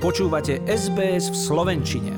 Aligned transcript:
Počúvate 0.00 0.64
SBS 0.64 1.28
v 1.28 1.36
Slovenčine. 1.36 2.16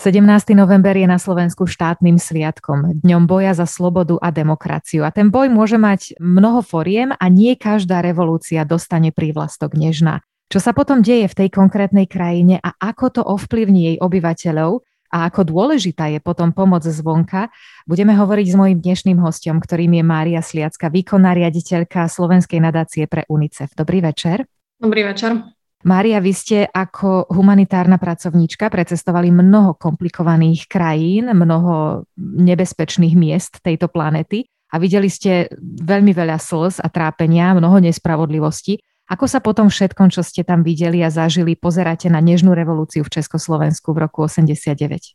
17. 0.00 0.56
november 0.56 0.96
je 0.96 1.04
na 1.04 1.20
Slovensku 1.20 1.68
štátnym 1.68 2.16
sviatkom, 2.16 2.96
dňom 3.04 3.28
boja 3.28 3.52
za 3.52 3.68
slobodu 3.68 4.16
a 4.24 4.32
demokraciu. 4.32 5.04
A 5.04 5.12
ten 5.12 5.28
boj 5.28 5.52
môže 5.52 5.76
mať 5.76 6.16
mnoho 6.16 6.64
foriem 6.64 7.12
a 7.12 7.28
nie 7.28 7.60
každá 7.60 8.00
revolúcia 8.00 8.64
dostane 8.64 9.12
prívlastok 9.12 9.76
nežná. 9.76 10.24
Čo 10.48 10.64
sa 10.64 10.72
potom 10.72 11.04
deje 11.04 11.28
v 11.28 11.44
tej 11.44 11.48
konkrétnej 11.52 12.08
krajine 12.08 12.56
a 12.64 12.72
ako 12.80 13.20
to 13.20 13.20
ovplyvní 13.20 13.92
jej 13.92 13.96
obyvateľov 14.00 14.80
a 15.12 15.28
ako 15.28 15.52
dôležitá 15.52 16.08
je 16.08 16.24
potom 16.24 16.56
pomoc 16.56 16.88
zvonka, 16.88 17.52
budeme 17.84 18.16
hovoriť 18.16 18.46
s 18.48 18.56
mojím 18.56 18.78
dnešným 18.80 19.20
hostom, 19.20 19.60
ktorým 19.60 19.92
je 19.92 20.04
Mária 20.08 20.40
Sliacka, 20.40 20.88
výkonná 20.88 21.36
riaditeľka 21.36 22.08
Slovenskej 22.08 22.64
nadácie 22.64 23.04
pre 23.04 23.28
UNICEF. 23.28 23.76
Dobrý 23.76 24.00
večer. 24.00 24.48
Dobrý 24.80 25.04
večer. 25.04 25.55
Mária, 25.86 26.18
vy 26.18 26.32
ste 26.34 26.58
ako 26.66 27.30
humanitárna 27.30 27.94
pracovníčka 27.94 28.66
precestovali 28.74 29.30
mnoho 29.30 29.78
komplikovaných 29.78 30.66
krajín, 30.66 31.30
mnoho 31.30 32.02
nebezpečných 32.18 33.14
miest 33.14 33.62
tejto 33.62 33.86
planety 33.86 34.50
a 34.74 34.82
videli 34.82 35.06
ste 35.06 35.46
veľmi 35.62 36.10
veľa 36.10 36.42
slz 36.42 36.82
a 36.82 36.90
trápenia, 36.90 37.54
mnoho 37.54 37.78
nespravodlivosti. 37.78 38.82
Ako 39.06 39.30
sa 39.30 39.38
potom 39.38 39.70
všetkom, 39.70 40.10
čo 40.10 40.26
ste 40.26 40.42
tam 40.42 40.66
videli 40.66 40.98
a 41.06 41.14
zažili, 41.14 41.54
pozeráte 41.54 42.10
na 42.10 42.18
nežnú 42.18 42.50
revolúciu 42.50 43.06
v 43.06 43.22
Československu 43.22 43.94
v 43.94 44.10
roku 44.10 44.26
89? 44.26 45.14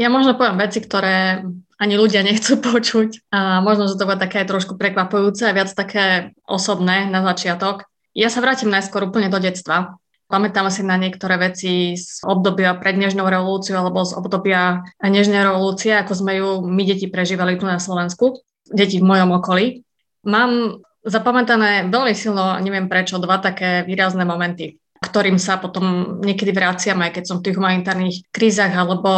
Ja 0.00 0.08
možno 0.08 0.32
poviem 0.40 0.56
veci, 0.56 0.80
ktoré 0.80 1.44
ani 1.76 1.94
ľudia 2.00 2.24
nechcú 2.24 2.56
počuť 2.72 3.28
a 3.36 3.60
možno, 3.60 3.84
že 3.84 4.00
to 4.00 4.08
bude 4.08 4.16
také 4.16 4.48
trošku 4.48 4.80
prekvapujúce 4.80 5.44
a 5.44 5.52
viac 5.52 5.76
také 5.76 6.32
osobné 6.48 7.04
na 7.12 7.20
začiatok. 7.20 7.84
Ja 8.16 8.32
sa 8.32 8.40
vrátim 8.40 8.72
najskôr 8.72 9.04
úplne 9.04 9.28
do 9.28 9.36
detstva. 9.36 10.00
Pamätám 10.26 10.66
si 10.74 10.82
na 10.82 10.98
niektoré 10.98 11.38
veci 11.38 11.94
z 11.94 12.18
obdobia 12.26 12.74
pred 12.74 12.98
Nežnou 12.98 13.30
revolúciou 13.30 13.78
alebo 13.78 14.02
z 14.02 14.18
obdobia 14.18 14.82
Nežnej 14.98 15.46
revolúcie, 15.46 15.94
ako 15.94 16.12
sme 16.18 16.42
ju 16.42 16.48
my 16.66 16.82
deti 16.82 17.06
prežívali 17.06 17.54
tu 17.54 17.62
na 17.62 17.78
Slovensku, 17.78 18.42
deti 18.66 18.98
v 18.98 19.06
mojom 19.06 19.38
okolí. 19.38 19.86
Mám 20.26 20.82
zapamätané 21.06 21.86
veľmi 21.86 22.10
silno, 22.18 22.58
neviem 22.58 22.90
prečo, 22.90 23.22
dva 23.22 23.38
také 23.38 23.86
výrazné 23.86 24.26
momenty, 24.26 24.82
ktorým 24.98 25.38
sa 25.38 25.62
potom 25.62 26.18
niekedy 26.18 26.50
vraciam, 26.50 26.98
aj 26.98 27.22
keď 27.22 27.24
som 27.30 27.38
v 27.38 27.46
tých 27.46 27.56
humanitárnych 27.62 28.26
krízach 28.34 28.74
alebo 28.74 29.10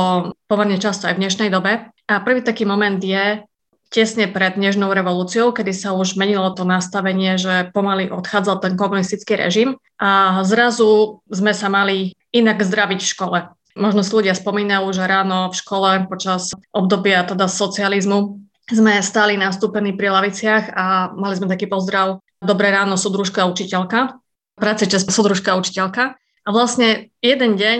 pomerne 0.44 0.76
často 0.76 1.08
aj 1.08 1.16
v 1.16 1.22
dnešnej 1.24 1.48
dobe. 1.48 1.88
A 1.88 2.20
prvý 2.20 2.44
taký 2.44 2.68
moment 2.68 3.00
je, 3.00 3.40
tesne 3.88 4.28
pred 4.28 4.56
Nežnou 4.60 4.92
revolúciou, 4.92 5.52
kedy 5.52 5.72
sa 5.72 5.96
už 5.96 6.20
menilo 6.20 6.52
to 6.52 6.64
nastavenie, 6.64 7.40
že 7.40 7.72
pomaly 7.72 8.12
odchádzal 8.12 8.60
ten 8.60 8.74
komunistický 8.76 9.36
režim 9.40 9.80
a 9.96 10.40
zrazu 10.44 11.20
sme 11.28 11.56
sa 11.56 11.72
mali 11.72 12.16
inak 12.32 12.60
zdraviť 12.60 13.00
v 13.00 13.10
škole. 13.12 13.38
Možno 13.78 14.02
si 14.04 14.12
ľudia 14.12 14.34
spomínajú, 14.36 14.90
že 14.92 15.08
ráno 15.08 15.48
v 15.48 15.58
škole 15.58 15.90
počas 16.10 16.52
obdobia 16.74 17.24
teda 17.24 17.48
socializmu 17.48 18.42
sme 18.68 19.00
stali 19.00 19.40
nastúpení 19.40 19.96
pri 19.96 20.12
laviciach 20.12 20.76
a 20.76 20.84
mali 21.16 21.34
sme 21.40 21.48
taký 21.48 21.64
pozdrav 21.64 22.20
Dobré 22.38 22.70
ráno, 22.70 22.94
súdružka 22.94 23.50
učiteľka. 23.50 24.22
Práce 24.54 24.86
čas 24.86 25.02
súdružka 25.02 25.58
učiteľka. 25.58 26.14
A 26.46 26.48
vlastne 26.54 27.10
jeden 27.18 27.58
deň 27.58 27.78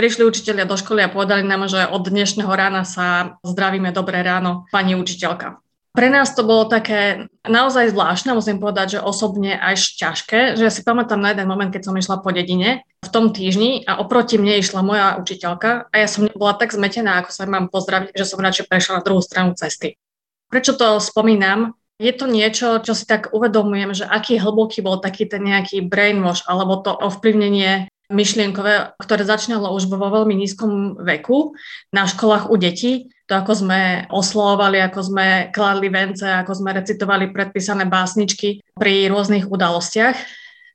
prišli 0.00 0.24
učiteľia 0.24 0.64
do 0.64 0.80
školy 0.80 1.04
a 1.04 1.12
povedali 1.12 1.44
nám, 1.44 1.68
že 1.68 1.84
od 1.84 2.08
dnešného 2.08 2.48
rána 2.48 2.88
sa 2.88 3.36
zdravíme 3.44 3.92
dobré 3.92 4.24
ráno, 4.24 4.64
pani 4.72 4.96
učiteľka. 4.96 5.60
Pre 5.92 6.08
nás 6.08 6.32
to 6.32 6.40
bolo 6.40 6.64
také 6.64 7.28
naozaj 7.44 7.92
zvláštne, 7.92 8.32
musím 8.32 8.64
povedať, 8.64 8.96
že 8.96 9.04
osobne 9.04 9.60
až 9.60 10.00
ťažké, 10.00 10.56
že 10.56 10.64
ja 10.64 10.72
si 10.72 10.80
pamätám 10.88 11.20
na 11.20 11.36
jeden 11.36 11.44
moment, 11.44 11.68
keď 11.68 11.92
som 11.92 12.00
išla 12.00 12.24
po 12.24 12.32
dedine 12.32 12.80
v 13.04 13.12
tom 13.12 13.36
týždni 13.36 13.84
a 13.84 14.00
oproti 14.00 14.40
mne 14.40 14.56
išla 14.64 14.80
moja 14.80 15.20
učiteľka 15.20 15.92
a 15.92 15.94
ja 16.00 16.08
som 16.08 16.32
bola 16.32 16.56
tak 16.56 16.72
zmetená, 16.72 17.20
ako 17.20 17.36
sa 17.36 17.44
mám 17.44 17.68
pozdraviť, 17.68 18.16
že 18.16 18.24
som 18.24 18.40
radšej 18.40 18.72
prešla 18.72 18.92
na 18.96 19.04
druhú 19.04 19.20
stranu 19.20 19.52
cesty. 19.52 20.00
Prečo 20.48 20.80
to 20.80 20.96
spomínam? 20.96 21.76
Je 22.00 22.16
to 22.16 22.24
niečo, 22.24 22.80
čo 22.80 22.96
si 22.96 23.04
tak 23.04 23.36
uvedomujem, 23.36 23.92
že 23.92 24.08
aký 24.08 24.40
hlboký 24.40 24.80
bol 24.80 24.96
taký 24.96 25.28
ten 25.28 25.44
nejaký 25.44 25.84
brainwash 25.84 26.48
alebo 26.48 26.80
to 26.80 26.88
ovplyvnenie 26.88 27.92
myšlienkové, 28.10 28.98
ktoré 28.98 29.22
začínalo 29.22 29.70
už 29.72 29.86
vo 29.86 30.10
veľmi 30.10 30.34
nízkom 30.34 30.98
veku 31.00 31.54
na 31.94 32.04
školách 32.10 32.50
u 32.50 32.58
detí. 32.58 33.14
To, 33.30 33.38
ako 33.38 33.62
sme 33.62 34.10
oslovovali, 34.10 34.82
ako 34.82 35.00
sme 35.06 35.26
kladli 35.54 35.86
vence, 35.86 36.26
ako 36.26 36.50
sme 36.50 36.74
recitovali 36.74 37.30
predpísané 37.30 37.86
básničky 37.86 38.58
pri 38.74 39.06
rôznych 39.06 39.46
udalostiach. 39.46 40.18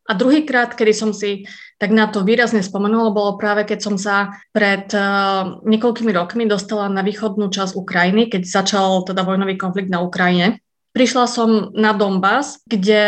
A 0.05 0.11
druhýkrát, 0.15 0.71
kedy 0.71 0.93
som 0.95 1.11
si 1.11 1.43
tak 1.75 1.91
na 1.91 2.07
to 2.07 2.23
výrazne 2.23 2.63
spomenula, 2.63 3.11
bolo 3.11 3.35
práve 3.35 3.67
keď 3.67 3.79
som 3.83 3.95
sa 3.99 4.31
pred 4.55 4.87
uh, 4.95 5.59
niekoľkými 5.67 6.15
rokmi 6.15 6.47
dostala 6.47 6.87
na 6.87 7.03
východnú 7.03 7.51
časť 7.51 7.75
Ukrajiny, 7.75 8.31
keď 8.31 8.47
začal 8.47 9.03
teda 9.03 9.27
vojnový 9.27 9.59
konflikt 9.59 9.91
na 9.91 9.99
Ukrajine. 9.99 10.63
Prišla 10.95 11.27
som 11.27 11.75
na 11.75 11.91
Donbass, 11.91 12.63
kde 12.63 13.03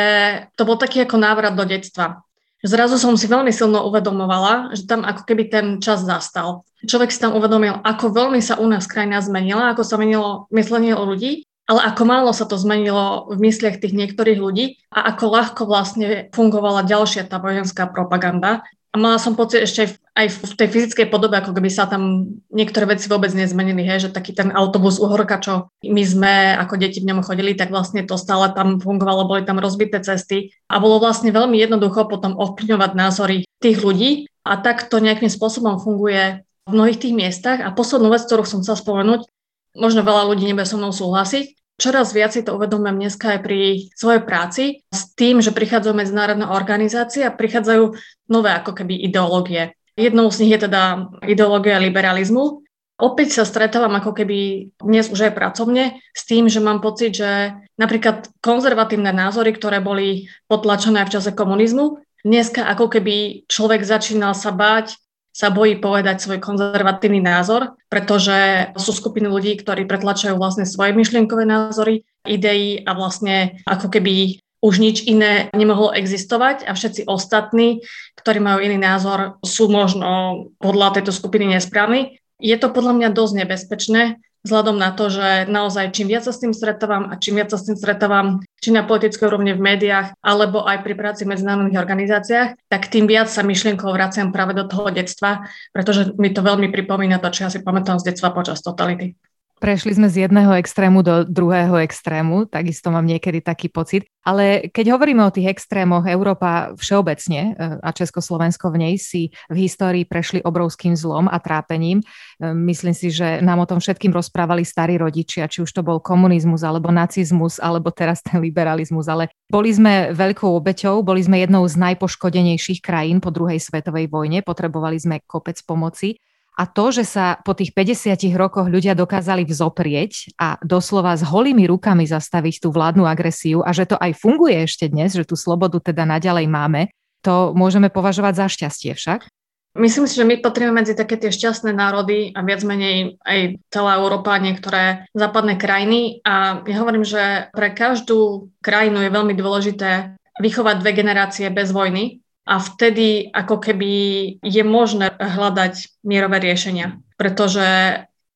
to 0.59 0.67
bol 0.67 0.75
taký 0.75 1.07
ako 1.07 1.15
návrat 1.15 1.55
do 1.55 1.63
detstva. 1.63 2.26
Zrazu 2.65 2.97
som 2.97 3.13
si 3.13 3.29
veľmi 3.29 3.53
silno 3.53 3.85
uvedomovala, 3.85 4.73
že 4.73 4.89
tam 4.89 5.05
ako 5.05 5.29
keby 5.29 5.43
ten 5.53 5.65
čas 5.77 6.01
zastal. 6.01 6.65
Človek 6.81 7.13
si 7.13 7.21
tam 7.21 7.37
uvedomil, 7.37 7.85
ako 7.85 8.09
veľmi 8.09 8.41
sa 8.41 8.57
u 8.57 8.65
nás 8.65 8.89
krajina 8.89 9.21
zmenila, 9.21 9.73
ako 9.73 9.85
sa 9.85 10.01
menilo 10.01 10.49
myslenie 10.49 10.97
o 10.97 11.05
ľudí, 11.05 11.45
ale 11.67 11.83
ako 11.83 12.03
málo 12.07 12.31
sa 12.31 12.47
to 12.47 12.55
zmenilo 12.55 13.27
v 13.27 13.43
mysliach 13.43 13.77
tých 13.77 13.91
niektorých 13.91 14.39
ľudí 14.39 14.79
a 14.89 15.13
ako 15.13 15.23
ľahko 15.27 15.61
vlastne 15.67 16.31
fungovala 16.31 16.87
ďalšia 16.87 17.27
tá 17.27 17.43
vojenská 17.43 17.91
propaganda. 17.91 18.63
Mala 18.97 19.21
som 19.21 19.37
pocit 19.37 19.63
ešte 19.63 19.95
aj 20.17 20.27
v 20.33 20.53
tej 20.57 20.67
fyzickej 20.73 21.07
podobe, 21.13 21.37
ako 21.37 21.53
keby 21.53 21.69
sa 21.69 21.85
tam 21.85 22.33
niektoré 22.49 22.97
veci 22.97 23.05
vôbec 23.05 23.29
nezmenili, 23.37 23.85
hej, 23.85 24.09
že 24.09 24.15
taký 24.15 24.33
ten 24.33 24.49
autobus 24.49 24.97
uhorka, 24.97 25.37
čo 25.37 25.69
my 25.85 26.03
sme 26.03 26.33
ako 26.57 26.81
deti 26.81 26.99
v 26.99 27.13
ňom 27.13 27.21
chodili, 27.21 27.53
tak 27.53 27.69
vlastne 27.69 28.01
to 28.01 28.17
stále 28.17 28.49
tam 28.57 28.81
fungovalo, 28.81 29.29
boli 29.29 29.45
tam 29.45 29.61
rozbité 29.61 30.01
cesty 30.01 30.57
a 30.67 30.81
bolo 30.81 30.97
vlastne 30.97 31.29
veľmi 31.29 31.55
jednoducho 31.61 32.09
potom 32.09 32.33
ovplyvňovať 32.33 32.91
názory 32.97 33.37
tých 33.61 33.77
ľudí 33.85 34.25
a 34.41 34.57
tak 34.57 34.89
to 34.89 34.97
nejakým 34.97 35.29
spôsobom 35.29 35.77
funguje 35.77 36.41
v 36.67 36.71
mnohých 36.71 36.99
tých 36.99 37.13
miestach. 37.15 37.61
A 37.63 37.71
poslednú 37.71 38.11
vec, 38.11 38.25
ktorú 38.25 38.43
som 38.43 38.65
chcela 38.65 38.79
spomenúť, 38.79 39.29
možno 39.77 40.01
veľa 40.01 40.33
ľudí 40.33 40.49
nebude 40.49 40.65
so 40.65 40.81
mnou 40.81 40.89
súhlasiť, 40.89 41.56
Čoraz 41.77 42.09
viac 42.09 42.33
si 42.33 42.41
to 42.41 42.57
uvedomujem 42.57 43.05
dneska 43.05 43.37
aj 43.37 43.39
pri 43.45 43.59
svojej 43.93 44.21
práci 44.25 44.63
s 44.89 45.13
tým, 45.13 45.45
že 45.45 45.53
prichádzajú 45.53 45.93
medzinárodné 45.93 46.49
organizácie 46.49 47.21
a 47.21 47.29
prichádzajú 47.29 47.93
nové 48.33 48.49
ako 48.49 48.73
keby 48.73 48.97
ideológie. 49.05 49.77
Jednou 49.93 50.33
z 50.33 50.41
nich 50.41 50.57
je 50.57 50.65
teda 50.65 51.13
ideológia 51.29 51.77
liberalizmu. 51.77 52.65
Opäť 52.97 53.37
sa 53.37 53.45
stretávam 53.45 53.93
ako 53.93 54.09
keby 54.09 54.73
dnes 54.81 55.13
už 55.13 55.29
aj 55.29 55.37
pracovne 55.37 56.01
s 56.17 56.25
tým, 56.25 56.49
že 56.49 56.57
mám 56.57 56.81
pocit, 56.81 57.13
že 57.13 57.53
napríklad 57.77 58.25
konzervatívne 58.41 59.13
názory, 59.13 59.53
ktoré 59.53 59.77
boli 59.77 60.33
potlačené 60.49 61.05
v 61.05 61.13
čase 61.13 61.29
komunizmu, 61.29 62.01
dneska 62.25 62.65
ako 62.73 62.89
keby 62.89 63.45
človek 63.45 63.85
začínal 63.85 64.33
sa 64.33 64.49
báť 64.49 64.97
sa 65.37 65.53
bojí 65.53 65.77
povedať 65.77 66.17
svoj 66.17 66.41
konzervatívny 66.41 67.21
názor, 67.21 67.77
pretože 67.93 68.73
sú 68.73 68.89
skupiny 68.89 69.29
ľudí, 69.29 69.53
ktorí 69.61 69.85
pretlačajú 69.85 70.33
vlastne 70.33 70.65
svoje 70.65 70.97
myšlienkové 70.97 71.45
názory, 71.45 72.09
idei 72.25 72.81
a 72.81 72.97
vlastne 72.97 73.61
ako 73.69 73.93
keby 73.93 74.41
už 74.65 74.81
nič 74.81 75.05
iné 75.05 75.53
nemohlo 75.53 75.93
existovať 75.93 76.65
a 76.65 76.73
všetci 76.73 77.05
ostatní, 77.05 77.85
ktorí 78.17 78.41
majú 78.41 78.65
iný 78.65 78.81
názor, 78.81 79.37
sú 79.45 79.69
možno 79.69 80.49
podľa 80.57 80.97
tejto 80.97 81.13
skupiny 81.13 81.53
nesprávni. 81.53 82.17
Je 82.41 82.57
to 82.57 82.73
podľa 82.73 82.97
mňa 82.97 83.09
dosť 83.13 83.33
nebezpečné, 83.45 84.17
vzhľadom 84.47 84.79
na 84.79 84.95
to, 84.95 85.11
že 85.11 85.43
naozaj 85.51 85.91
čím 85.91 86.07
viac 86.07 86.23
sa 86.23 86.31
s 86.31 86.39
tým 86.39 86.55
stretávam 86.55 87.11
a 87.11 87.19
čím 87.19 87.35
viac 87.35 87.51
sa 87.51 87.59
s 87.59 87.67
tým 87.67 87.75
stretávam, 87.75 88.39
či 88.63 88.71
na 88.71 88.87
politickej 88.87 89.27
úrovni 89.27 89.51
v 89.51 89.59
médiách, 89.59 90.15
alebo 90.23 90.63
aj 90.63 90.87
pri 90.87 90.95
práci 90.95 91.27
v 91.27 91.35
medzinárodných 91.35 91.75
organizáciách, 91.75 92.71
tak 92.71 92.87
tým 92.87 93.05
viac 93.11 93.27
sa 93.27 93.43
myšlienkou 93.43 93.91
vraciam 93.91 94.31
práve 94.31 94.55
do 94.55 94.63
toho 94.63 94.87
detstva, 94.87 95.43
pretože 95.75 96.15
mi 96.15 96.31
to 96.31 96.39
veľmi 96.39 96.71
pripomína 96.71 97.19
to, 97.19 97.27
čo 97.27 97.43
ja 97.45 97.49
si 97.51 97.59
pamätám 97.59 97.99
z 97.99 98.15
detstva 98.15 98.31
počas 98.31 98.63
totality. 98.63 99.19
Prešli 99.57 99.97
sme 99.97 100.05
z 100.05 100.29
jedného 100.29 100.53
extrému 100.53 101.01
do 101.01 101.25
druhého 101.25 101.81
extrému, 101.81 102.45
takisto 102.45 102.93
mám 102.93 103.09
niekedy 103.09 103.41
taký 103.41 103.73
pocit. 103.73 104.05
Ale 104.21 104.69
keď 104.69 104.93
hovoríme 104.93 105.25
o 105.25 105.33
tých 105.33 105.49
extrémoch, 105.49 106.05
Európa 106.05 106.77
všeobecne 106.77 107.41
e, 107.41 107.51
a 107.81 107.89
Československo 107.89 108.69
v 108.69 108.77
nej 108.77 108.93
si 109.01 109.33
v 109.49 109.57
histórii 109.65 110.05
prešli 110.05 110.45
obrovským 110.45 110.93
zlom 110.93 111.25
a 111.25 111.41
trápením. 111.41 112.05
E, 112.05 112.53
myslím 112.53 112.93
si, 112.93 113.09
že 113.09 113.41
nám 113.41 113.65
o 113.65 113.69
tom 113.69 113.81
všetkým 113.81 114.13
rozprávali 114.13 114.61
starí 114.61 115.01
rodičia, 115.01 115.49
či 115.49 115.65
už 115.65 115.73
to 115.73 115.81
bol 115.81 115.97
komunizmus, 115.97 116.61
alebo 116.61 116.93
nacizmus, 116.93 117.57
alebo 117.57 117.89
teraz 117.89 118.21
ten 118.21 118.37
liberalizmus. 118.37 119.09
Ale 119.09 119.33
boli 119.49 119.73
sme 119.73 120.13
veľkou 120.13 120.53
obeťou, 120.53 121.01
boli 121.01 121.25
sme 121.25 121.41
jednou 121.41 121.65
z 121.65 121.81
najpoškodenejších 121.81 122.85
krajín 122.85 123.17
po 123.17 123.33
druhej 123.33 123.57
svetovej 123.57 124.05
vojne, 124.05 124.45
potrebovali 124.45 125.01
sme 125.01 125.25
kopec 125.25 125.57
pomoci. 125.65 126.21
A 126.57 126.65
to, 126.65 126.89
že 126.89 127.05
sa 127.05 127.37
po 127.45 127.53
tých 127.53 127.69
50 127.69 128.17
rokoch 128.33 128.65
ľudia 128.65 128.97
dokázali 128.97 129.45
vzoprieť 129.45 130.33
a 130.41 130.57
doslova 130.65 131.13
s 131.13 131.21
holými 131.21 131.69
rukami 131.69 132.09
zastaviť 132.09 132.65
tú 132.65 132.73
vládnu 132.73 133.05
agresiu 133.05 133.61
a 133.61 133.69
že 133.77 133.85
to 133.85 133.93
aj 134.01 134.17
funguje 134.17 134.65
ešte 134.65 134.89
dnes, 134.89 135.13
že 135.13 135.21
tú 135.21 135.37
slobodu 135.37 135.77
teda 135.77 136.09
naďalej 136.09 136.49
máme, 136.49 136.89
to 137.21 137.53
môžeme 137.53 137.93
považovať 137.93 138.33
za 138.33 138.47
šťastie 138.49 138.97
však? 138.97 139.29
Myslím 139.77 140.09
si, 140.09 140.17
že 140.17 140.25
my 140.25 140.41
patríme 140.41 140.73
medzi 140.73 140.97
také 140.97 141.21
tie 141.21 141.29
šťastné 141.29 141.69
národy 141.69 142.33
a 142.33 142.41
viac 142.41 142.65
menej 142.65 143.21
aj 143.21 143.61
celá 143.69 144.01
Európa 144.01 144.41
niektoré 144.41 145.05
západné 145.13 145.61
krajiny. 145.61 146.25
A 146.25 146.65
ja 146.65 146.81
hovorím, 146.81 147.05
že 147.05 147.53
pre 147.53 147.69
každú 147.77 148.49
krajinu 148.65 149.05
je 149.05 149.13
veľmi 149.13 149.37
dôležité 149.37 150.17
vychovať 150.41 150.81
dve 150.81 150.91
generácie 150.97 151.45
bez 151.53 151.69
vojny 151.69 152.25
a 152.47 152.55
vtedy 152.63 153.27
ako 153.35 153.59
keby 153.59 153.91
je 154.39 154.63
možné 154.63 155.11
hľadať 155.11 155.99
mierové 156.07 156.39
riešenia, 156.39 157.03
pretože 157.19 157.67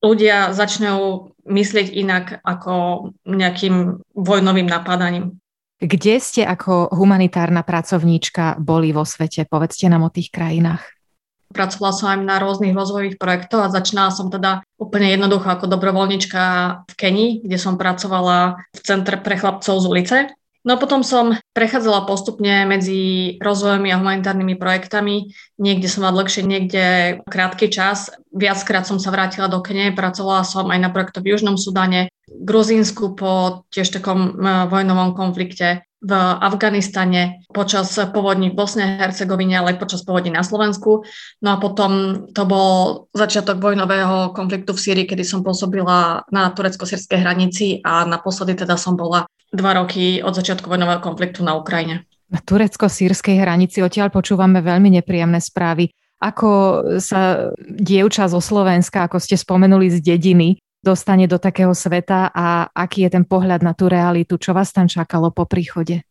ľudia 0.03 0.51
začnú 0.51 1.31
myslieť 1.47 1.87
inak 1.95 2.43
ako 2.43 3.07
nejakým 3.23 4.03
vojnovým 4.13 4.67
napadaním. 4.67 5.39
Kde 5.81 6.21
ste 6.21 6.45
ako 6.45 6.93
humanitárna 6.93 7.65
pracovníčka 7.65 8.61
boli 8.61 8.93
vo 8.93 9.01
svete? 9.01 9.49
Povedzte 9.49 9.89
nám 9.89 10.05
o 10.05 10.13
tých 10.13 10.29
krajinách. 10.29 10.85
Pracovala 11.51 11.93
som 11.95 12.07
aj 12.13 12.19
na 12.21 12.37
rôznych 12.39 12.71
rozvojových 12.71 13.19
projektoch 13.19 13.65
a 13.65 13.73
začínala 13.73 14.13
som 14.13 14.31
teda 14.31 14.63
úplne 14.79 15.11
jednoducho 15.11 15.51
ako 15.51 15.67
dobrovoľnička 15.67 16.43
v 16.87 16.93
Kenii, 16.95 17.31
kde 17.43 17.57
som 17.59 17.81
pracovala 17.81 18.61
v 18.71 18.79
Centre 18.79 19.19
pre 19.19 19.35
chlapcov 19.35 19.83
z 19.83 19.85
ulice. 19.89 20.17
No 20.61 20.77
potom 20.77 21.01
som 21.01 21.33
prechádzala 21.57 22.05
postupne 22.05 22.69
medzi 22.69 23.33
rozvojmi 23.41 23.89
a 23.89 23.97
humanitárnymi 23.97 24.61
projektami. 24.61 25.33
Niekde 25.57 25.89
som 25.89 26.05
mala 26.05 26.21
dlhšie, 26.21 26.45
niekde 26.45 26.83
krátky 27.25 27.65
čas. 27.73 28.13
Viackrát 28.29 28.85
som 28.85 29.01
sa 29.01 29.09
vrátila 29.09 29.49
do 29.49 29.57
Kene, 29.65 29.89
pracovala 29.97 30.45
som 30.45 30.69
aj 30.69 30.77
na 30.77 30.93
projektoch 30.93 31.25
v 31.25 31.33
Južnom 31.33 31.57
Sudane, 31.57 32.13
Gruzínsku 32.29 33.17
po 33.17 33.65
tiež 33.73 33.89
takom 33.89 34.37
vojnovom 34.69 35.17
konflikte, 35.17 35.81
v 36.01 36.17
Afganistane, 36.17 37.45
počas 37.53 37.93
povodní 38.09 38.49
v 38.49 38.57
Bosne 38.57 38.97
a 38.97 39.05
Hercegovine, 39.05 39.61
ale 39.61 39.77
aj 39.77 39.85
počas 39.85 40.01
povodní 40.01 40.33
na 40.33 40.41
Slovensku. 40.41 41.05
No 41.45 41.49
a 41.53 41.61
potom 41.61 42.25
to 42.33 42.41
bol 42.49 43.05
začiatok 43.13 43.61
vojnového 43.61 44.33
konfliktu 44.33 44.73
v 44.73 44.81
Sýrii, 44.81 45.05
kedy 45.05 45.21
som 45.21 45.45
pôsobila 45.45 46.25
na 46.33 46.49
turecko-sírskej 46.57 47.21
hranici 47.21 47.85
a 47.85 48.01
naposledy 48.09 48.57
teda 48.57 48.81
som 48.81 48.97
bola 48.97 49.29
dva 49.51 49.71
roky 49.83 50.23
od 50.23 50.31
začiatku 50.31 50.65
vojnového 50.65 51.03
konfliktu 51.03 51.43
na 51.43 51.59
Ukrajine. 51.59 52.07
Na 52.31 52.39
turecko-sírskej 52.39 53.43
hranici 53.43 53.83
odtiaľ 53.83 54.07
počúvame 54.07 54.63
veľmi 54.63 54.87
nepríjemné 54.99 55.43
správy. 55.43 55.91
Ako 56.23 56.49
sa 57.03 57.51
dievča 57.59 58.31
zo 58.31 58.39
Slovenska, 58.39 59.03
ako 59.03 59.19
ste 59.19 59.35
spomenuli 59.35 59.91
z 59.91 59.99
dediny, 59.99 60.55
dostane 60.79 61.27
do 61.27 61.37
takého 61.37 61.75
sveta 61.75 62.31
a 62.31 62.71
aký 62.71 63.05
je 63.05 63.19
ten 63.19 63.25
pohľad 63.27 63.61
na 63.61 63.75
tú 63.75 63.91
realitu, 63.91 64.39
čo 64.39 64.55
vás 64.55 64.71
tam 64.71 64.87
čakalo 64.87 65.29
po 65.29 65.43
príchode? 65.43 66.01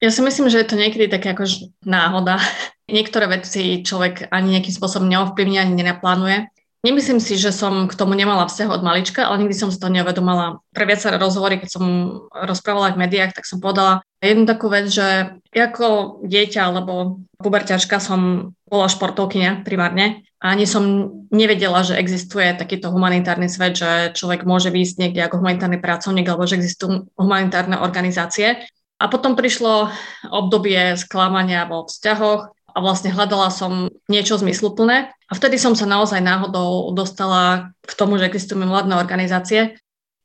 Ja 0.00 0.08
si 0.08 0.24
myslím, 0.24 0.48
že 0.48 0.64
je 0.64 0.68
to 0.68 0.80
niekedy 0.80 1.08
také 1.08 1.32
ako 1.32 1.44
náhoda. 1.84 2.40
Niektoré 2.90 3.30
veci 3.30 3.86
človek 3.86 4.28
ani 4.34 4.58
nejakým 4.58 4.74
spôsobom 4.74 5.06
neovplyvní, 5.06 5.62
ani 5.62 5.78
nenaplánuje. 5.78 6.50
Nemyslím 6.80 7.20
si, 7.20 7.36
že 7.36 7.52
som 7.52 7.84
k 7.84 7.92
tomu 7.92 8.16
nemala 8.16 8.48
vzťah 8.48 8.72
od 8.72 8.80
malička, 8.80 9.28
ale 9.28 9.44
nikdy 9.44 9.52
som 9.52 9.68
si 9.68 9.76
to 9.76 9.92
neuvedomala. 9.92 10.64
Pre 10.72 10.88
viaceré 10.88 11.20
rozhovory, 11.20 11.60
keď 11.60 11.76
som 11.76 11.84
rozprávala 12.32 12.96
v 12.96 13.04
médiách, 13.04 13.36
tak 13.36 13.44
som 13.44 13.60
povedala 13.60 14.00
jednu 14.24 14.48
takú 14.48 14.72
vec, 14.72 14.88
že 14.88 15.36
ako 15.52 16.20
dieťa 16.24 16.72
alebo 16.72 17.20
puberťačka 17.36 18.00
som 18.00 18.52
bola 18.64 18.88
športovkynia 18.88 19.60
primárne 19.60 20.24
a 20.40 20.56
ani 20.56 20.64
som 20.64 21.12
nevedela, 21.28 21.84
že 21.84 22.00
existuje 22.00 22.48
takýto 22.56 22.88
humanitárny 22.88 23.52
svet, 23.52 23.76
že 23.76 24.16
človek 24.16 24.48
môže 24.48 24.72
výjsť 24.72 24.96
niekde 24.96 25.20
ako 25.28 25.44
humanitárny 25.44 25.76
pracovník 25.76 26.24
alebo 26.32 26.48
že 26.48 26.56
existujú 26.56 27.12
humanitárne 27.12 27.76
organizácie. 27.76 28.64
A 29.00 29.08
potom 29.08 29.36
prišlo 29.36 29.92
obdobie 30.28 30.96
sklamania 30.96 31.64
vo 31.64 31.88
vzťahoch 31.88 32.52
vlastne 32.80 33.12
hľadala 33.14 33.52
som 33.52 33.88
niečo 34.10 34.40
zmysluplné. 34.40 35.12
A 35.12 35.32
vtedy 35.32 35.56
som 35.56 35.78
sa 35.78 35.86
naozaj 35.86 36.18
náhodou 36.18 36.90
dostala 36.96 37.72
k 37.86 37.92
tomu, 37.94 38.18
že 38.18 38.26
existujú 38.26 38.64
mladné 38.64 38.98
organizácie. 38.98 39.78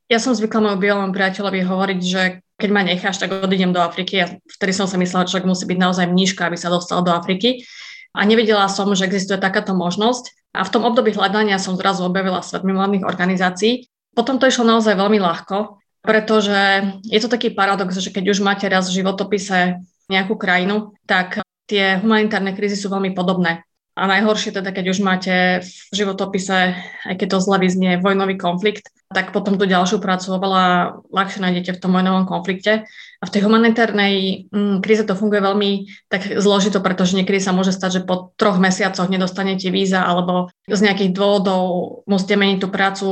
Ja 0.09 0.17
som 0.17 0.33
zvykla 0.33 0.61
môjmu 0.61 0.79
bývalému 0.81 1.13
priateľovi 1.13 1.61
hovoriť, 1.65 1.99
že 2.01 2.21
keď 2.55 2.69
ma 2.71 2.81
necháš, 2.87 3.19
tak 3.19 3.35
odídem 3.35 3.75
do 3.75 3.83
Afriky. 3.83 4.23
A 4.23 4.25
vtedy 4.47 4.71
som 4.71 4.87
sa 4.87 4.95
myslela, 4.95 5.27
že 5.27 5.35
človek 5.35 5.49
musí 5.49 5.65
byť 5.67 5.79
naozaj 5.81 6.05
mníška, 6.07 6.47
aby 6.47 6.57
sa 6.57 6.71
dostal 6.71 7.03
do 7.03 7.11
Afriky 7.11 7.67
a 8.15 8.23
nevedela 8.23 8.71
som, 8.71 8.87
že 8.95 9.03
existuje 9.03 9.35
takáto 9.35 9.75
možnosť. 9.75 10.55
A 10.55 10.63
v 10.63 10.71
tom 10.71 10.87
období 10.87 11.11
hľadania 11.11 11.59
som 11.59 11.75
zrazu 11.75 12.07
objavila 12.07 12.39
svet 12.39 12.63
mimovládnych 12.63 13.03
organizácií. 13.03 13.91
Potom 14.15 14.39
to 14.39 14.47
išlo 14.47 14.63
naozaj 14.63 14.95
veľmi 14.95 15.19
ľahko, 15.19 15.83
pretože 15.99 16.95
je 17.03 17.19
to 17.19 17.27
taký 17.27 17.51
paradox, 17.51 17.99
že 17.99 18.15
keď 18.15 18.31
už 18.31 18.39
máte 18.39 18.63
raz 18.71 18.87
v 18.87 19.03
životopise 19.03 19.83
nejakú 20.07 20.39
krajinu, 20.39 20.95
tak 21.03 21.43
tie 21.65 22.01
humanitárne 22.01 22.53
krízy 22.53 22.77
sú 22.77 22.89
veľmi 22.89 23.13
podobné. 23.13 23.65
A 23.95 24.11
najhoršie 24.11 24.51
teda, 24.51 24.75
keď 24.75 24.91
už 24.91 24.99
máte 24.99 25.63
v 25.63 25.93
životopise, 25.95 26.75
aj 27.07 27.15
keď 27.15 27.27
to 27.31 27.37
zle 27.39 27.55
vyznie, 27.63 27.95
vojnový 27.95 28.35
konflikt, 28.35 28.91
tak 29.07 29.31
potom 29.31 29.55
tú 29.55 29.63
ďalšiu 29.63 30.03
prácu 30.03 30.35
oveľa 30.35 30.63
ľahšie 31.07 31.39
nájdete 31.39 31.71
v 31.71 31.79
tom 31.79 31.95
vojnovom 31.95 32.27
konflikte. 32.27 32.83
A 33.21 33.23
v 33.23 33.31
tej 33.31 33.47
humanitárnej 33.47 34.15
mm, 34.51 34.83
kríze 34.83 35.07
to 35.07 35.15
funguje 35.15 35.39
veľmi 35.39 35.71
tak 36.11 36.27
zložito, 36.27 36.83
pretože 36.83 37.15
niekedy 37.15 37.39
sa 37.39 37.55
môže 37.55 37.71
stať, 37.71 38.03
že 38.03 38.05
po 38.05 38.35
troch 38.35 38.59
mesiacoch 38.59 39.07
nedostanete 39.07 39.71
víza 39.71 40.03
alebo 40.03 40.51
z 40.67 40.91
nejakých 40.91 41.15
dôvodov 41.15 41.63
musíte 42.03 42.35
meniť 42.35 42.57
tú 42.59 42.67
prácu 42.67 43.07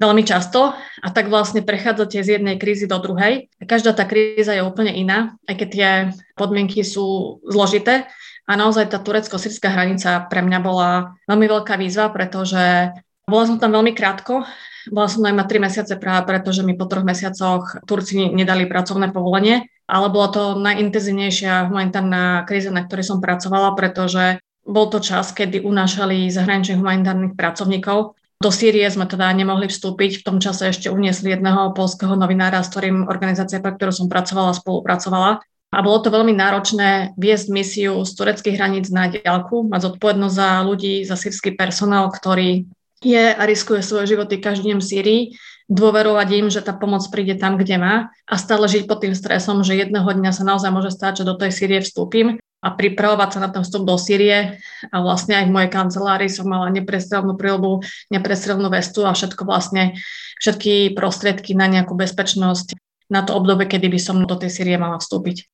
veľmi 0.00 0.24
často 0.24 0.72
a 0.74 1.08
tak 1.12 1.28
vlastne 1.28 1.60
prechádzate 1.60 2.24
z 2.24 2.40
jednej 2.40 2.56
krízy 2.56 2.88
do 2.88 2.96
druhej. 2.96 3.52
Každá 3.60 3.92
tá 3.92 4.08
kríza 4.08 4.56
je 4.56 4.64
úplne 4.64 4.96
iná, 4.96 5.36
aj 5.44 5.54
keď 5.60 5.68
tie 5.68 5.90
podmienky 6.34 6.80
sú 6.80 7.38
zložité. 7.44 8.08
A 8.50 8.58
naozaj 8.58 8.90
tá 8.90 8.98
turecko-sírska 8.98 9.70
hranica 9.70 10.26
pre 10.26 10.42
mňa 10.42 10.58
bola 10.58 11.14
veľmi 11.30 11.46
veľká 11.46 11.78
výzva, 11.78 12.10
pretože 12.10 12.90
bola 13.28 13.44
som 13.46 13.62
tam 13.62 13.76
veľmi 13.78 13.94
krátko. 13.94 14.42
Bola 14.90 15.06
som 15.06 15.22
iba 15.22 15.46
3 15.46 15.62
mesiace 15.62 15.94
práve 16.00 16.26
preto, 16.26 16.50
že 16.50 16.66
mi 16.66 16.74
po 16.74 16.90
troch 16.90 17.06
mesiacoch 17.06 17.84
Turci 17.86 18.32
nedali 18.32 18.66
pracovné 18.66 19.14
povolenie, 19.14 19.70
ale 19.86 20.10
bola 20.10 20.34
to 20.34 20.42
najintenzívnejšia 20.58 21.70
humanitárna 21.70 22.42
kríza, 22.48 22.74
na 22.74 22.82
ktorej 22.88 23.06
som 23.06 23.22
pracovala, 23.22 23.76
pretože 23.78 24.42
bol 24.66 24.90
to 24.90 24.98
čas, 24.98 25.30
kedy 25.30 25.62
unášali 25.62 26.26
zahraničných 26.32 26.80
humanitárnych 26.80 27.38
pracovníkov. 27.38 28.18
Do 28.40 28.48
Sýrie 28.48 28.88
sme 28.88 29.04
teda 29.04 29.28
nemohli 29.36 29.68
vstúpiť, 29.68 30.20
v 30.20 30.24
tom 30.24 30.40
čase 30.40 30.72
ešte 30.72 30.88
uniesli 30.88 31.36
jedného 31.36 31.76
polského 31.76 32.16
novinára, 32.16 32.64
s 32.64 32.72
ktorým 32.72 33.04
organizácia, 33.04 33.60
pre 33.60 33.76
ktorú 33.76 33.92
som 33.92 34.08
pracovala, 34.08 34.56
spolupracovala. 34.56 35.44
A 35.70 35.78
bolo 35.84 36.00
to 36.00 36.08
veľmi 36.08 36.32
náročné 36.32 37.12
viesť 37.20 37.52
misiu 37.52 38.00
z 38.00 38.16
tureckých 38.16 38.56
hraníc 38.56 38.88
na 38.88 39.12
diálku, 39.12 39.68
mať 39.68 39.92
zodpovednosť 39.92 40.34
za 40.40 40.48
ľudí, 40.64 41.04
za 41.04 41.20
sírsky 41.20 41.52
personál, 41.52 42.08
ktorý 42.08 42.64
je 43.04 43.24
a 43.28 43.42
riskuje 43.44 43.84
svoje 43.84 44.16
životy 44.16 44.40
každý 44.40 44.72
deň 44.72 44.78
v 44.80 44.88
Sýrii, 44.88 45.22
dôverovať 45.70 46.28
im, 46.34 46.46
že 46.50 46.60
tá 46.66 46.74
pomoc 46.74 47.06
príde 47.14 47.38
tam, 47.38 47.54
kde 47.54 47.78
má 47.78 47.94
a 48.26 48.34
stále 48.34 48.66
žiť 48.66 48.90
pod 48.90 49.06
tým 49.06 49.14
stresom, 49.14 49.62
že 49.62 49.78
jedného 49.78 50.04
dňa 50.04 50.34
sa 50.34 50.42
naozaj 50.42 50.70
môže 50.74 50.90
stať, 50.90 51.22
že 51.22 51.28
do 51.30 51.38
tej 51.38 51.54
Sýrie 51.54 51.80
vstúpim 51.80 52.42
a 52.60 52.68
pripravovať 52.74 53.28
sa 53.30 53.38
na 53.38 53.48
ten 53.54 53.62
vstup 53.62 53.86
do 53.86 53.94
Sýrie. 53.94 54.58
A 54.90 54.96
vlastne 54.98 55.38
aj 55.38 55.46
v 55.46 55.54
mojej 55.54 55.70
kancelárii 55.70 56.28
som 56.28 56.50
mala 56.50 56.68
neprestrelnú 56.74 57.38
prílbu, 57.38 57.86
neprestrelnú 58.10 58.66
vestu 58.68 59.06
a 59.06 59.14
všetko 59.14 59.46
vlastne, 59.46 59.96
všetky 60.42 60.92
prostriedky 60.98 61.54
na 61.54 61.70
nejakú 61.70 61.94
bezpečnosť 61.94 62.74
na 63.06 63.22
to 63.22 63.38
obdobie, 63.38 63.70
kedy 63.70 63.86
by 63.86 64.00
som 64.02 64.26
do 64.26 64.36
tej 64.36 64.50
Sýrie 64.50 64.74
mala 64.74 64.98
vstúpiť. 64.98 65.46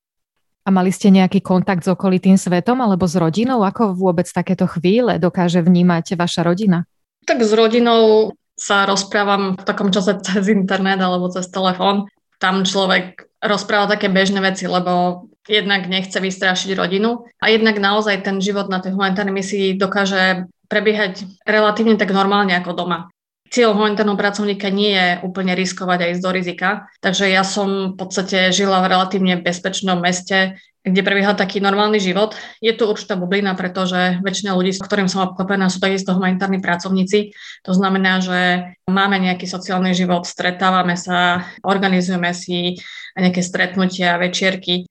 A 0.67 0.75
mali 0.75 0.91
ste 0.91 1.15
nejaký 1.15 1.45
kontakt 1.47 1.87
s 1.87 1.93
okolitým 1.93 2.35
svetom 2.35 2.83
alebo 2.83 3.07
s 3.07 3.15
rodinou? 3.15 3.63
Ako 3.63 3.95
vôbec 3.95 4.27
takéto 4.27 4.67
chvíle 4.67 5.23
dokáže 5.23 5.63
vnímať 5.63 6.19
vaša 6.19 6.43
rodina? 6.43 6.91
Tak 7.23 7.39
s 7.39 7.55
rodinou 7.55 8.35
sa 8.57 8.89
rozprávam 8.89 9.55
v 9.55 9.63
takom 9.63 9.93
čase 9.93 10.17
cez 10.27 10.49
internet 10.49 10.99
alebo 10.99 11.29
cez 11.29 11.47
telefón. 11.53 12.09
Tam 12.41 12.65
človek 12.65 13.29
rozpráva 13.41 13.89
také 13.89 14.09
bežné 14.09 14.41
veci, 14.41 14.69
lebo 14.69 15.25
jednak 15.47 15.87
nechce 15.87 16.19
vystrašiť 16.19 16.75
rodinu 16.75 17.23
a 17.39 17.49
jednak 17.49 17.79
naozaj 17.79 18.27
ten 18.27 18.43
život 18.43 18.67
na 18.67 18.83
tej 18.83 18.99
humanitárnej 18.99 19.37
misii 19.37 19.79
dokáže 19.79 20.51
prebiehať 20.67 21.23
relatívne 21.47 21.95
tak 21.95 22.11
normálne 22.11 22.53
ako 22.59 22.75
doma. 22.75 23.07
Cieľ 23.47 23.79
humanitárneho 23.79 24.19
pracovníka 24.19 24.75
nie 24.75 24.91
je 24.91 25.23
úplne 25.23 25.55
riskovať 25.55 25.99
a 26.03 26.11
ísť 26.11 26.23
do 26.23 26.31
rizika, 26.35 26.91
takže 26.99 27.31
ja 27.31 27.47
som 27.47 27.95
v 27.95 27.97
podstate 27.97 28.51
žila 28.51 28.83
v 28.83 28.91
relatívne 28.91 29.39
bezpečnom 29.39 30.03
meste, 30.03 30.59
kde 30.87 31.03
prebiehal 31.03 31.35
taký 31.35 31.59
normálny 31.59 31.99
život. 31.99 32.39
Je 32.63 32.71
tu 32.71 32.87
určitá 32.87 33.19
bublina, 33.19 33.59
pretože 33.59 34.23
väčšina 34.23 34.55
ľudí, 34.55 34.71
s 34.71 34.79
ktorým 34.79 35.11
som 35.11 35.27
obklopená, 35.27 35.67
sú 35.67 35.83
takisto 35.83 36.15
humanitárni 36.15 36.63
pracovníci. 36.63 37.35
To 37.67 37.75
znamená, 37.75 38.23
že 38.23 38.71
máme 38.87 39.19
nejaký 39.19 39.51
sociálny 39.51 39.99
život, 39.99 40.23
stretávame 40.23 40.95
sa, 40.95 41.43
organizujeme 41.67 42.31
si 42.31 42.79
nejaké 43.19 43.43
stretnutia, 43.43 44.15
večierky 44.23 44.87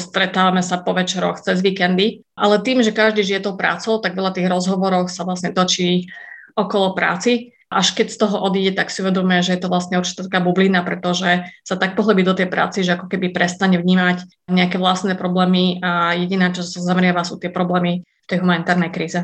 stretávame 0.00 0.64
sa 0.64 0.82
po 0.82 0.96
večeroch 0.96 1.38
cez 1.38 1.62
víkendy, 1.62 2.26
ale 2.34 2.58
tým, 2.64 2.82
že 2.82 2.90
každý 2.90 3.22
žije 3.22 3.46
tou 3.46 3.54
prácou, 3.54 4.02
tak 4.02 4.18
veľa 4.18 4.34
tých 4.34 4.50
rozhovoroch 4.50 5.06
sa 5.06 5.22
vlastne 5.22 5.54
točí 5.54 6.10
okolo 6.58 6.96
práci 6.98 7.54
až 7.70 7.94
keď 7.94 8.10
z 8.10 8.18
toho 8.18 8.36
odíde, 8.42 8.74
tak 8.74 8.90
si 8.90 8.98
uvedomuje, 8.98 9.46
že 9.46 9.54
je 9.54 9.62
to 9.62 9.70
vlastne 9.70 10.02
určite 10.02 10.26
taká 10.26 10.42
bublina, 10.42 10.82
pretože 10.82 11.46
sa 11.62 11.78
tak 11.78 11.94
pohlebí 11.94 12.26
do 12.26 12.34
tej 12.34 12.50
práci, 12.50 12.82
že 12.82 12.98
ako 12.98 13.06
keby 13.06 13.30
prestane 13.30 13.78
vnímať 13.78 14.26
nejaké 14.50 14.74
vlastné 14.76 15.14
problémy 15.14 15.78
a 15.78 16.18
jediná, 16.18 16.50
čo 16.50 16.66
sa 16.66 16.82
zameriava, 16.82 17.22
sú 17.22 17.38
tie 17.38 17.48
problémy 17.48 18.02
v 18.02 18.26
tej 18.26 18.42
humanitárnej 18.42 18.90
kríze. 18.90 19.22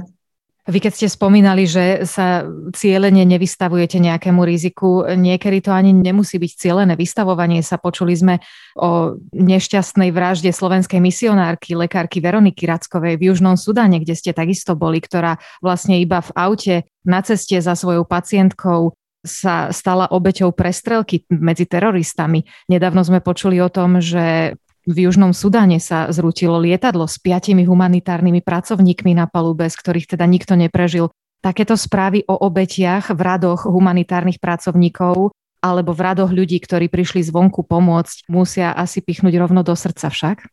Vy 0.67 0.83
keď 0.83 0.93
ste 0.99 1.07
spomínali, 1.07 1.63
že 1.63 2.03
sa 2.11 2.43
cieľene 2.75 3.23
nevystavujete 3.23 4.03
nejakému 4.03 4.43
riziku, 4.43 5.07
niekedy 5.07 5.63
to 5.63 5.71
ani 5.71 5.95
nemusí 5.95 6.43
byť 6.43 6.53
cieľené 6.59 6.99
vystavovanie 6.99 7.63
sa. 7.63 7.79
Počuli 7.79 8.11
sme 8.19 8.35
o 8.75 9.15
nešťastnej 9.31 10.11
vražde 10.11 10.51
slovenskej 10.51 10.99
misionárky, 10.99 11.79
lekárky 11.79 12.19
Veroniky 12.19 12.67
Rackovej 12.67 13.15
v 13.15 13.31
Južnom 13.31 13.55
Sudáne, 13.55 14.03
kde 14.03 14.19
ste 14.19 14.35
takisto 14.35 14.75
boli, 14.75 14.99
ktorá 14.99 15.39
vlastne 15.63 16.03
iba 16.03 16.19
v 16.19 16.35
aute 16.35 16.75
na 17.07 17.23
ceste 17.23 17.63
za 17.63 17.79
svojou 17.79 18.03
pacientkou 18.03 18.99
sa 19.23 19.71
stala 19.71 20.11
obeťou 20.11 20.51
prestrelky 20.51 21.27
medzi 21.31 21.67
teroristami. 21.67 22.43
Nedávno 22.71 23.07
sme 23.07 23.23
počuli 23.23 23.59
o 23.63 23.71
tom, 23.71 23.99
že 24.03 24.59
v 24.87 25.11
Južnom 25.11 25.35
Sudáne 25.35 25.83
sa 25.83 26.07
zrútilo 26.15 26.63
lietadlo 26.63 27.11
s 27.11 27.19
piatimi 27.19 27.67
humanitárnymi 27.67 28.39
pracovníkmi 28.39 29.19
na 29.19 29.27
palube, 29.27 29.67
z 29.67 29.75
ktorých 29.75 30.15
teda 30.15 30.25
nikto 30.31 30.55
neprežil. 30.55 31.11
Takéto 31.43 31.75
správy 31.75 32.23
o 32.31 32.39
obetiach 32.39 33.11
v 33.11 33.21
radoch 33.21 33.67
humanitárnych 33.67 34.39
pracovníkov 34.39 35.35
alebo 35.59 35.91
v 35.91 36.01
radoch 36.07 36.31
ľudí, 36.31 36.63
ktorí 36.63 36.87
prišli 36.87 37.27
zvonku 37.27 37.67
pomôcť, 37.67 38.31
musia 38.31 38.71
asi 38.71 39.03
pichnúť 39.03 39.35
rovno 39.43 39.67
do 39.67 39.75
srdca 39.75 40.07
však? 40.07 40.47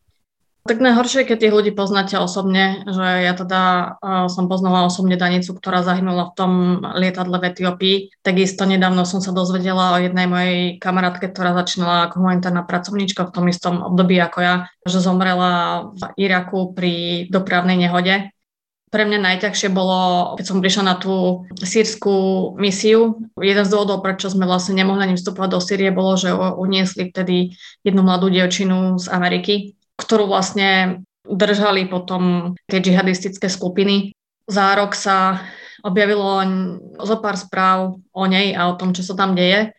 Tak 0.64 0.80
najhoršie, 0.80 1.28
keď 1.28 1.38
tých 1.44 1.56
ľudí 1.60 1.72
poznáte 1.76 2.16
osobne, 2.16 2.88
že 2.88 3.04
ja 3.04 3.36
teda 3.36 3.62
uh, 4.00 4.32
som 4.32 4.48
poznala 4.48 4.88
osobne 4.88 5.20
Danicu, 5.20 5.52
ktorá 5.52 5.84
zahynula 5.84 6.32
v 6.32 6.36
tom 6.40 6.52
lietadle 6.96 7.36
v 7.36 7.52
Etiópii. 7.52 7.96
Takisto 8.24 8.64
nedávno 8.64 9.04
som 9.04 9.20
sa 9.20 9.36
dozvedela 9.36 9.92
o 9.92 10.00
jednej 10.00 10.24
mojej 10.24 10.80
kamarátke, 10.80 11.28
ktorá 11.36 11.52
začínala 11.52 12.08
ako 12.08 12.24
humanitárna 12.24 12.64
pracovníčka 12.64 13.28
v 13.28 13.34
tom 13.36 13.46
istom 13.52 13.84
období 13.84 14.16
ako 14.24 14.40
ja, 14.40 14.56
že 14.88 15.04
zomrela 15.04 15.52
v 16.00 16.32
Iraku 16.32 16.72
pri 16.72 17.28
dopravnej 17.28 17.76
nehode. 17.76 18.32
Pre 18.88 19.04
mňa 19.04 19.20
najťažšie 19.20 19.68
bolo, 19.68 20.32
keď 20.40 20.46
som 20.48 20.64
prišla 20.64 20.84
na 20.88 20.96
tú 20.96 21.44
sírskú 21.60 22.56
misiu. 22.56 23.20
Jeden 23.36 23.68
z 23.68 23.74
dôvodov, 23.74 24.00
prečo 24.00 24.32
sme 24.32 24.48
vlastne 24.48 24.80
nemohli 24.80 25.12
ani 25.12 25.20
vstupovať 25.20 25.50
do 25.50 25.60
Sýrie, 25.60 25.92
bolo, 25.92 26.16
že 26.16 26.32
uniesli 26.32 27.12
vtedy 27.12 27.52
jednu 27.84 28.00
mladú 28.00 28.32
dievčinu 28.32 28.96
z 28.96 29.12
Ameriky, 29.12 29.76
ktorú 29.98 30.30
vlastne 30.30 31.02
držali 31.24 31.88
potom 31.88 32.54
tie 32.68 32.84
džihadistické 32.84 33.48
skupiny. 33.48 34.12
Za 34.44 34.76
rok 34.76 34.92
sa 34.98 35.40
objavilo 35.84 36.44
zo 37.00 37.16
pár 37.20 37.40
správ 37.40 38.00
o 38.12 38.24
nej 38.28 38.52
a 38.56 38.68
o 38.72 38.76
tom, 38.76 38.92
čo 38.92 39.04
sa 39.04 39.16
tam 39.16 39.36
deje. 39.36 39.72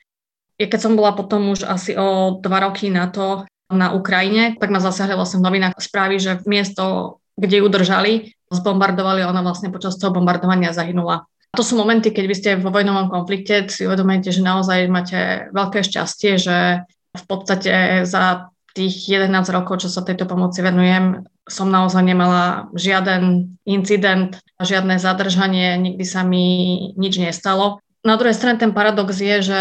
I 0.57 0.71
keď 0.71 0.81
som 0.89 0.95
bola 0.95 1.13
potom 1.13 1.51
už 1.51 1.67
asi 1.67 1.99
o 1.99 2.39
dva 2.39 2.63
roky 2.65 2.89
na 2.89 3.11
to 3.11 3.45
na 3.73 3.91
Ukrajine, 3.93 4.55
tak 4.57 4.71
ma 4.71 4.79
zasiahli 4.79 5.19
vlastne 5.19 5.43
v 5.43 5.47
novinách 5.51 5.81
správy, 5.83 6.23
že 6.23 6.41
miesto, 6.47 7.19
kde 7.35 7.65
ju 7.65 7.67
držali, 7.67 8.13
zbombardovali, 8.53 9.27
ona 9.27 9.43
vlastne 9.43 9.73
počas 9.75 9.99
toho 9.99 10.15
bombardovania 10.15 10.71
zahynula. 10.71 11.27
A 11.27 11.55
to 11.59 11.67
sú 11.67 11.75
momenty, 11.75 12.15
keď 12.15 12.25
vy 12.27 12.35
ste 12.39 12.51
vo 12.61 12.71
vojnovom 12.71 13.11
konflikte, 13.11 13.67
si 13.67 13.83
uvedomujete, 13.87 14.31
že 14.31 14.47
naozaj 14.47 14.87
máte 14.87 15.51
veľké 15.51 15.83
šťastie, 15.83 16.33
že 16.39 16.87
v 17.15 17.25
podstate 17.27 18.03
za 18.07 18.54
tých 18.75 19.07
11 19.07 19.31
rokov, 19.55 19.87
čo 19.87 19.89
sa 19.89 20.03
tejto 20.03 20.27
pomoci 20.27 20.59
venujem, 20.61 21.23
som 21.47 21.71
naozaj 21.71 22.03
nemala 22.03 22.67
žiaden 22.75 23.55
incident, 23.63 24.43
žiadne 24.59 24.99
zadržanie, 24.99 25.79
nikdy 25.79 26.03
sa 26.03 26.27
mi 26.27 26.77
nič 26.99 27.23
nestalo. 27.23 27.79
Na 28.03 28.19
druhej 28.19 28.35
strane 28.35 28.59
ten 28.59 28.75
paradox 28.75 29.17
je, 29.17 29.41
že 29.41 29.61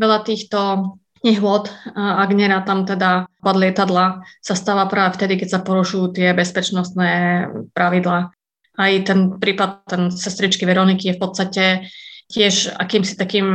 veľa 0.00 0.24
týchto 0.24 0.92
nehôd, 1.20 1.68
ak 1.94 2.30
tam 2.64 2.86
teda 2.86 3.26
pad 3.42 3.56
lietadla, 3.58 4.22
sa 4.40 4.54
stáva 4.54 4.86
práve 4.86 5.18
vtedy, 5.18 5.36
keď 5.42 5.48
sa 5.58 5.60
porušujú 5.60 6.14
tie 6.14 6.32
bezpečnostné 6.32 7.10
pravidlá. 7.74 8.30
Aj 8.76 8.92
ten 9.02 9.40
prípad 9.40 9.70
ten 9.88 10.02
sestričky 10.12 10.68
Veroniky 10.68 11.10
je 11.10 11.16
v 11.16 11.22
podstate 11.22 11.64
tiež 12.30 12.76
akýmsi 12.76 13.18
takým 13.18 13.46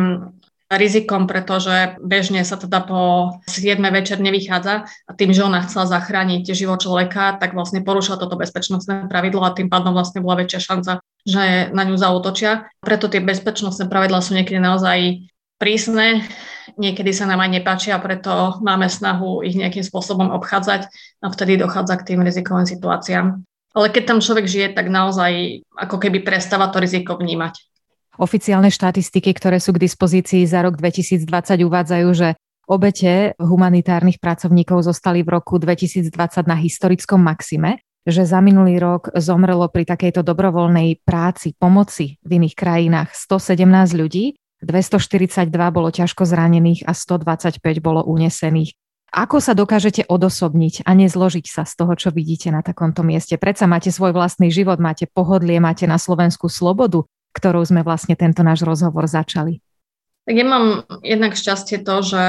rizikom, 0.72 1.28
pretože 1.28 2.00
bežne 2.00 2.48
sa 2.48 2.56
teda 2.56 2.80
po 2.80 3.34
7. 3.44 3.76
večer 3.92 4.24
nevychádza 4.24 4.88
a 4.88 5.12
tým, 5.12 5.36
že 5.36 5.44
ona 5.44 5.68
chcela 5.68 5.84
zachrániť 5.84 6.48
život 6.56 6.80
človeka, 6.80 7.36
tak 7.36 7.52
vlastne 7.52 7.84
porušila 7.84 8.16
toto 8.16 8.40
bezpečnostné 8.40 9.12
pravidlo 9.12 9.44
a 9.44 9.52
tým 9.52 9.68
pádom 9.68 9.92
vlastne 9.92 10.24
bola 10.24 10.40
väčšia 10.44 10.60
šanca, 10.64 10.92
že 11.28 11.76
na 11.76 11.84
ňu 11.84 12.00
zautočia. 12.00 12.72
Preto 12.80 13.12
tie 13.12 13.20
bezpečnostné 13.20 13.92
pravidlá 13.92 14.24
sú 14.24 14.32
niekedy 14.32 14.64
naozaj 14.64 15.28
prísne, 15.60 16.24
niekedy 16.80 17.12
sa 17.12 17.28
nám 17.28 17.44
aj 17.44 17.62
nepáčia, 17.62 18.00
preto 18.02 18.58
máme 18.64 18.88
snahu 18.88 19.44
ich 19.46 19.60
nejakým 19.60 19.84
spôsobom 19.84 20.32
obchádzať 20.34 20.88
a 21.22 21.28
vtedy 21.30 21.60
dochádza 21.60 22.00
k 22.00 22.16
tým 22.16 22.26
rizikovým 22.26 22.66
situáciám. 22.66 23.44
Ale 23.72 23.88
keď 23.88 24.04
tam 24.04 24.20
človek 24.20 24.52
žije, 24.52 24.68
tak 24.76 24.92
naozaj 24.92 25.64
ako 25.72 25.96
keby 25.96 26.28
prestáva 26.28 26.68
to 26.68 26.84
riziko 26.84 27.16
vnímať. 27.16 27.71
Oficiálne 28.22 28.70
štatistiky, 28.70 29.34
ktoré 29.34 29.58
sú 29.58 29.74
k 29.74 29.82
dispozícii 29.82 30.46
za 30.46 30.62
rok 30.62 30.78
2020 30.78 31.26
uvádzajú, 31.66 32.08
že 32.14 32.38
obete 32.70 33.34
humanitárnych 33.42 34.22
pracovníkov 34.22 34.86
zostali 34.86 35.26
v 35.26 35.42
roku 35.42 35.58
2020 35.58 36.14
na 36.46 36.54
historickom 36.54 37.18
maxime, 37.18 37.82
že 38.06 38.22
za 38.30 38.38
minulý 38.38 38.78
rok 38.78 39.10
zomrelo 39.18 39.66
pri 39.74 39.90
takejto 39.90 40.22
dobrovoľnej 40.22 41.02
práci, 41.02 41.58
pomoci 41.58 42.22
v 42.22 42.38
iných 42.38 42.54
krajinách 42.54 43.10
117 43.18 43.98
ľudí, 43.98 44.38
242 44.62 45.50
bolo 45.74 45.90
ťažko 45.90 46.22
zranených 46.22 46.86
a 46.86 46.94
125 46.94 47.58
bolo 47.82 48.06
unesených. 48.06 48.78
Ako 49.12 49.42
sa 49.42 49.58
dokážete 49.58 50.06
odosobniť 50.06 50.86
a 50.86 50.94
nezložiť 50.94 51.46
sa 51.50 51.66
z 51.66 51.74
toho, 51.74 51.98
čo 51.98 52.14
vidíte 52.14 52.54
na 52.54 52.62
takomto 52.62 53.02
mieste? 53.02 53.42
Predsa 53.42 53.66
máte 53.66 53.90
svoj 53.90 54.14
vlastný 54.14 54.54
život, 54.54 54.78
máte 54.78 55.10
pohodlie, 55.10 55.58
máte 55.58 55.90
na 55.90 55.98
Slovensku 55.98 56.48
slobodu, 56.48 57.02
ktorou 57.32 57.64
sme 57.64 57.82
vlastne 57.82 58.16
tento 58.20 58.44
náš 58.44 58.64
rozhovor 58.64 59.08
začali? 59.08 59.60
Tak 60.28 60.36
ja 60.38 60.46
mám 60.46 60.86
jednak 61.02 61.34
šťastie 61.34 61.82
to, 61.82 62.06
že 62.06 62.24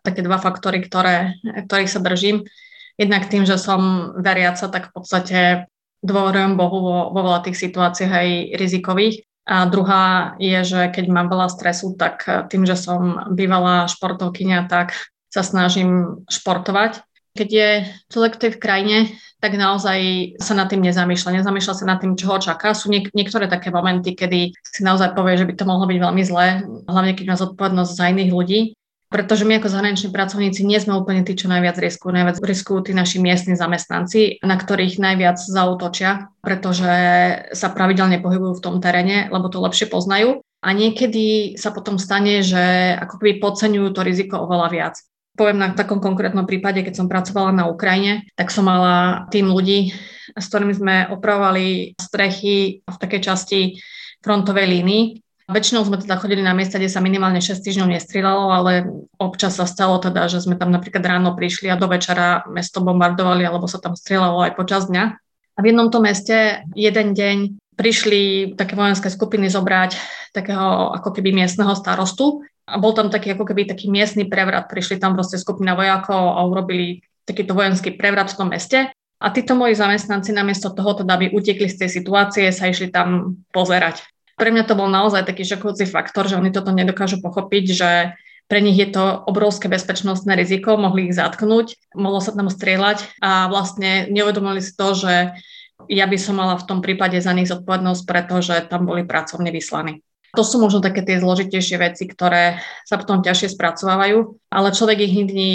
také 0.00 0.24
dva 0.24 0.40
faktory, 0.40 0.80
ktoré, 0.80 1.36
ktorých 1.44 1.92
sa 1.92 2.00
držím. 2.00 2.48
Jednak 2.96 3.28
tým, 3.28 3.44
že 3.44 3.60
som 3.60 4.14
veriaca, 4.16 4.70
tak 4.70 4.88
v 4.88 4.92
podstate 4.96 5.38
dôverujem 6.00 6.56
Bohu 6.56 6.78
vo, 6.80 6.98
vo 7.12 7.20
veľa 7.20 7.44
tých 7.44 7.58
situáciách 7.58 8.12
aj 8.12 8.28
rizikových. 8.56 9.28
A 9.44 9.68
druhá 9.68 10.34
je, 10.40 10.56
že 10.64 10.88
keď 10.88 11.04
mám 11.12 11.28
veľa 11.28 11.52
stresu, 11.52 11.92
tak 12.00 12.24
tým, 12.48 12.64
že 12.64 12.80
som 12.80 13.28
bývalá 13.36 13.84
športovkynia, 13.92 14.64
tak 14.64 14.96
sa 15.28 15.44
snažím 15.44 16.24
športovať. 16.32 17.04
Keď 17.36 17.48
je 17.50 17.70
človek 18.08 18.38
v 18.38 18.40
tej 18.40 18.50
krajine, 18.56 18.96
tak 19.44 19.60
naozaj 19.60 20.00
sa 20.40 20.56
nad 20.56 20.72
tým 20.72 20.80
nezamýšľa. 20.80 21.44
Nezamýšľa 21.44 21.74
sa 21.76 21.84
nad 21.84 22.00
tým, 22.00 22.16
čo 22.16 22.32
ho 22.32 22.40
čaká. 22.40 22.72
Sú 22.72 22.88
niek- 22.88 23.12
niektoré 23.12 23.44
také 23.44 23.68
momenty, 23.68 24.16
kedy 24.16 24.56
si 24.56 24.80
naozaj 24.80 25.12
povie, 25.12 25.36
že 25.36 25.44
by 25.44 25.52
to 25.52 25.68
mohlo 25.68 25.84
byť 25.84 25.98
veľmi 26.00 26.22
zlé, 26.24 26.64
hlavne 26.88 27.12
keď 27.12 27.24
má 27.28 27.36
zodpovednosť 27.36 27.92
za 27.92 28.08
iných 28.08 28.32
ľudí. 28.32 28.60
Pretože 29.12 29.44
my 29.44 29.60
ako 29.60 29.68
zahraniční 29.68 30.10
pracovníci 30.10 30.64
nie 30.64 30.80
sme 30.80 30.96
úplne 30.96 31.22
tí, 31.22 31.36
čo 31.36 31.46
najviac 31.46 31.76
riskujú. 31.76 32.10
Najviac 32.10 32.40
riskujú 32.40 32.88
tí 32.88 32.92
naši 32.96 33.20
miestni 33.20 33.54
zamestnanci, 33.54 34.40
na 34.40 34.56
ktorých 34.56 34.96
najviac 34.98 35.38
zautočia, 35.38 36.32
pretože 36.40 36.90
sa 37.52 37.68
pravidelne 37.70 38.18
pohybujú 38.18 38.58
v 38.58 38.64
tom 38.64 38.76
teréne, 38.80 39.28
lebo 39.28 39.52
to 39.52 39.62
lepšie 39.62 39.92
poznajú. 39.92 40.40
A 40.64 40.72
niekedy 40.72 41.54
sa 41.60 41.70
potom 41.70 42.00
stane, 42.00 42.40
že 42.40 42.96
ako 42.96 43.20
keby 43.20 43.38
podceňujú 43.38 43.88
to 43.92 44.00
riziko 44.02 44.40
oveľa 44.48 44.68
viac. 44.72 44.94
Poviem 45.34 45.58
na 45.58 45.74
takom 45.74 45.98
konkrétnom 45.98 46.46
prípade, 46.46 46.86
keď 46.86 46.94
som 46.94 47.10
pracovala 47.10 47.50
na 47.50 47.66
Ukrajine, 47.66 48.30
tak 48.38 48.54
som 48.54 48.70
mala 48.70 49.26
tým 49.34 49.50
ľudí, 49.50 49.90
s 50.30 50.46
ktorými 50.46 50.74
sme 50.74 50.96
opravovali 51.10 51.98
strechy 51.98 52.86
v 52.86 52.96
takej 53.02 53.20
časti 53.20 53.60
frontovej 54.22 54.66
línii. 54.70 55.04
Väčšinou 55.50 55.84
sme 55.84 56.00
teda 56.00 56.16
chodili 56.16 56.40
na 56.40 56.56
miesta, 56.56 56.78
kde 56.78 56.88
sa 56.88 57.04
minimálne 57.04 57.42
6 57.42 57.60
týždňov 57.60 57.92
nestrieľalo, 57.98 58.44
ale 58.48 58.72
občas 59.18 59.58
sa 59.58 59.68
stalo 59.68 60.00
teda, 60.00 60.30
že 60.30 60.40
sme 60.40 60.56
tam 60.56 60.72
napríklad 60.72 61.04
ráno 61.04 61.36
prišli 61.36 61.68
a 61.68 61.76
do 61.76 61.90
večera 61.90 62.46
mesto 62.48 62.80
bombardovali, 62.80 63.44
alebo 63.44 63.68
sa 63.68 63.82
tam 63.82 63.98
strieľalo 63.98 64.40
aj 64.48 64.56
počas 64.56 64.88
dňa. 64.88 65.04
A 65.54 65.58
v 65.60 65.68
jednom 65.68 65.90
tom 65.90 66.06
meste 66.06 66.62
jeden 66.72 67.12
deň 67.12 67.36
prišli 67.74 68.54
také 68.54 68.78
vojenské 68.78 69.10
skupiny 69.10 69.50
zobrať 69.50 69.98
takého 70.30 70.94
ako 70.94 71.10
keby 71.10 71.34
miestneho 71.34 71.74
starostu 71.74 72.46
a 72.64 72.80
bol 72.80 72.96
tam 72.96 73.12
taký 73.12 73.36
ako 73.36 73.44
keby 73.44 73.68
taký 73.68 73.92
miestny 73.92 74.24
prevrat. 74.24 74.72
Prišli 74.72 74.96
tam 74.96 75.12
proste 75.12 75.36
skupina 75.36 75.76
vojakov 75.76 76.36
a 76.36 76.40
urobili 76.48 77.04
takýto 77.28 77.52
vojenský 77.52 77.96
prevrat 77.96 78.32
v 78.32 78.38
tom 78.40 78.48
meste. 78.52 78.88
A 79.20 79.26
títo 79.32 79.56
moji 79.56 79.76
zamestnanci 79.76 80.36
namiesto 80.36 80.72
toho, 80.72 81.00
teda 81.00 81.16
aby 81.16 81.32
utekli 81.32 81.68
z 81.68 81.84
tej 81.84 81.90
situácie, 81.92 82.52
sa 82.52 82.68
išli 82.68 82.92
tam 82.92 83.40
pozerať. 83.52 84.04
Pre 84.34 84.50
mňa 84.50 84.64
to 84.66 84.74
bol 84.74 84.90
naozaj 84.90 85.24
taký 85.24 85.46
šokujúci 85.46 85.86
faktor, 85.88 86.26
že 86.26 86.36
oni 86.36 86.50
toto 86.50 86.74
nedokážu 86.74 87.22
pochopiť, 87.22 87.64
že 87.70 87.90
pre 88.44 88.60
nich 88.60 88.76
je 88.76 88.92
to 88.92 89.24
obrovské 89.24 89.72
bezpečnostné 89.72 90.36
riziko, 90.36 90.76
mohli 90.76 91.08
ich 91.08 91.16
zatknúť, 91.16 91.96
mohlo 91.96 92.20
sa 92.20 92.36
tam 92.36 92.52
strieľať 92.52 93.16
a 93.24 93.48
vlastne 93.48 94.10
neuvedomili 94.12 94.60
si 94.60 94.76
to, 94.76 94.92
že 94.92 95.32
ja 95.88 96.04
by 96.04 96.18
som 96.20 96.36
mala 96.36 96.60
v 96.60 96.66
tom 96.68 96.84
prípade 96.84 97.16
za 97.24 97.32
nich 97.32 97.48
zodpovednosť, 97.48 98.02
pretože 98.04 98.54
tam 98.68 98.84
boli 98.84 99.08
pracovne 99.08 99.48
vyslaní. 99.48 100.04
To 100.34 100.42
sú 100.42 100.58
možno 100.58 100.82
také 100.82 101.06
tie 101.06 101.22
zložitejšie 101.22 101.76
veci, 101.78 102.10
ktoré 102.10 102.58
sa 102.82 102.98
potom 102.98 103.22
ťažšie 103.22 103.54
spracovávajú, 103.54 104.34
ale 104.50 104.74
človek 104.74 104.98
ich 105.06 105.14
nikdy 105.14 105.48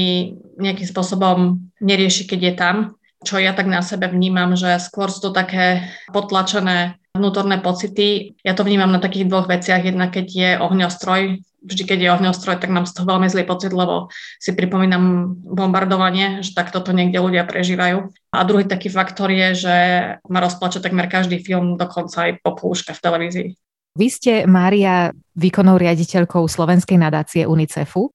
nejakým 0.56 0.88
spôsobom 0.88 1.60
nerieši, 1.84 2.24
keď 2.26 2.40
je 2.40 2.54
tam. 2.56 2.76
Čo 3.20 3.36
ja 3.36 3.52
tak 3.52 3.68
na 3.68 3.84
sebe 3.84 4.08
vnímam, 4.08 4.56
že 4.56 4.80
skôr 4.80 5.12
sú 5.12 5.20
to 5.20 5.32
také 5.36 5.84
potlačené 6.16 6.96
vnútorné 7.12 7.60
pocity. 7.60 8.40
Ja 8.48 8.56
to 8.56 8.64
vnímam 8.64 8.96
na 8.96 9.04
takých 9.04 9.28
dvoch 9.28 9.52
veciach. 9.52 9.84
Jedna, 9.84 10.08
keď 10.08 10.28
je 10.32 10.50
ohňostroj, 10.64 11.22
vždy, 11.60 11.84
keď 11.84 12.00
je 12.00 12.14
ohňostroj, 12.16 12.64
tak 12.64 12.72
mám 12.72 12.88
z 12.88 12.96
toho 12.96 13.12
veľmi 13.12 13.28
zlý 13.28 13.44
pocit, 13.44 13.76
lebo 13.76 14.08
si 14.40 14.56
pripomínam 14.56 15.36
bombardovanie, 15.36 16.40
že 16.40 16.56
takto 16.56 16.80
to 16.80 16.96
niekde 16.96 17.20
ľudia 17.20 17.44
prežívajú. 17.44 18.08
A 18.32 18.38
druhý 18.48 18.64
taký 18.64 18.88
faktor 18.88 19.28
je, 19.36 19.68
že 19.68 19.76
ma 20.32 20.40
rozplače 20.40 20.80
takmer 20.80 21.12
každý 21.12 21.44
film, 21.44 21.76
dokonca 21.76 22.32
aj 22.32 22.40
popúška 22.40 22.96
v 22.96 23.04
televízii. 23.04 23.50
Vy 24.00 24.08
ste, 24.08 24.34
Mária, 24.48 25.12
výkonnou 25.36 25.76
riaditeľkou 25.76 26.48
Slovenskej 26.48 26.96
nadácie 26.96 27.44
UNICEFu. 27.44 28.08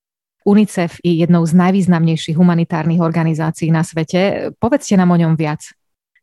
UNICEF 0.49 0.97
je 1.05 1.21
jednou 1.21 1.45
z 1.45 1.53
najvýznamnejších 1.53 2.41
humanitárnych 2.41 3.05
organizácií 3.05 3.69
na 3.69 3.85
svete. 3.85 4.49
Povedzte 4.57 4.97
nám 4.97 5.13
o 5.13 5.21
ňom 5.21 5.37
viac. 5.37 5.61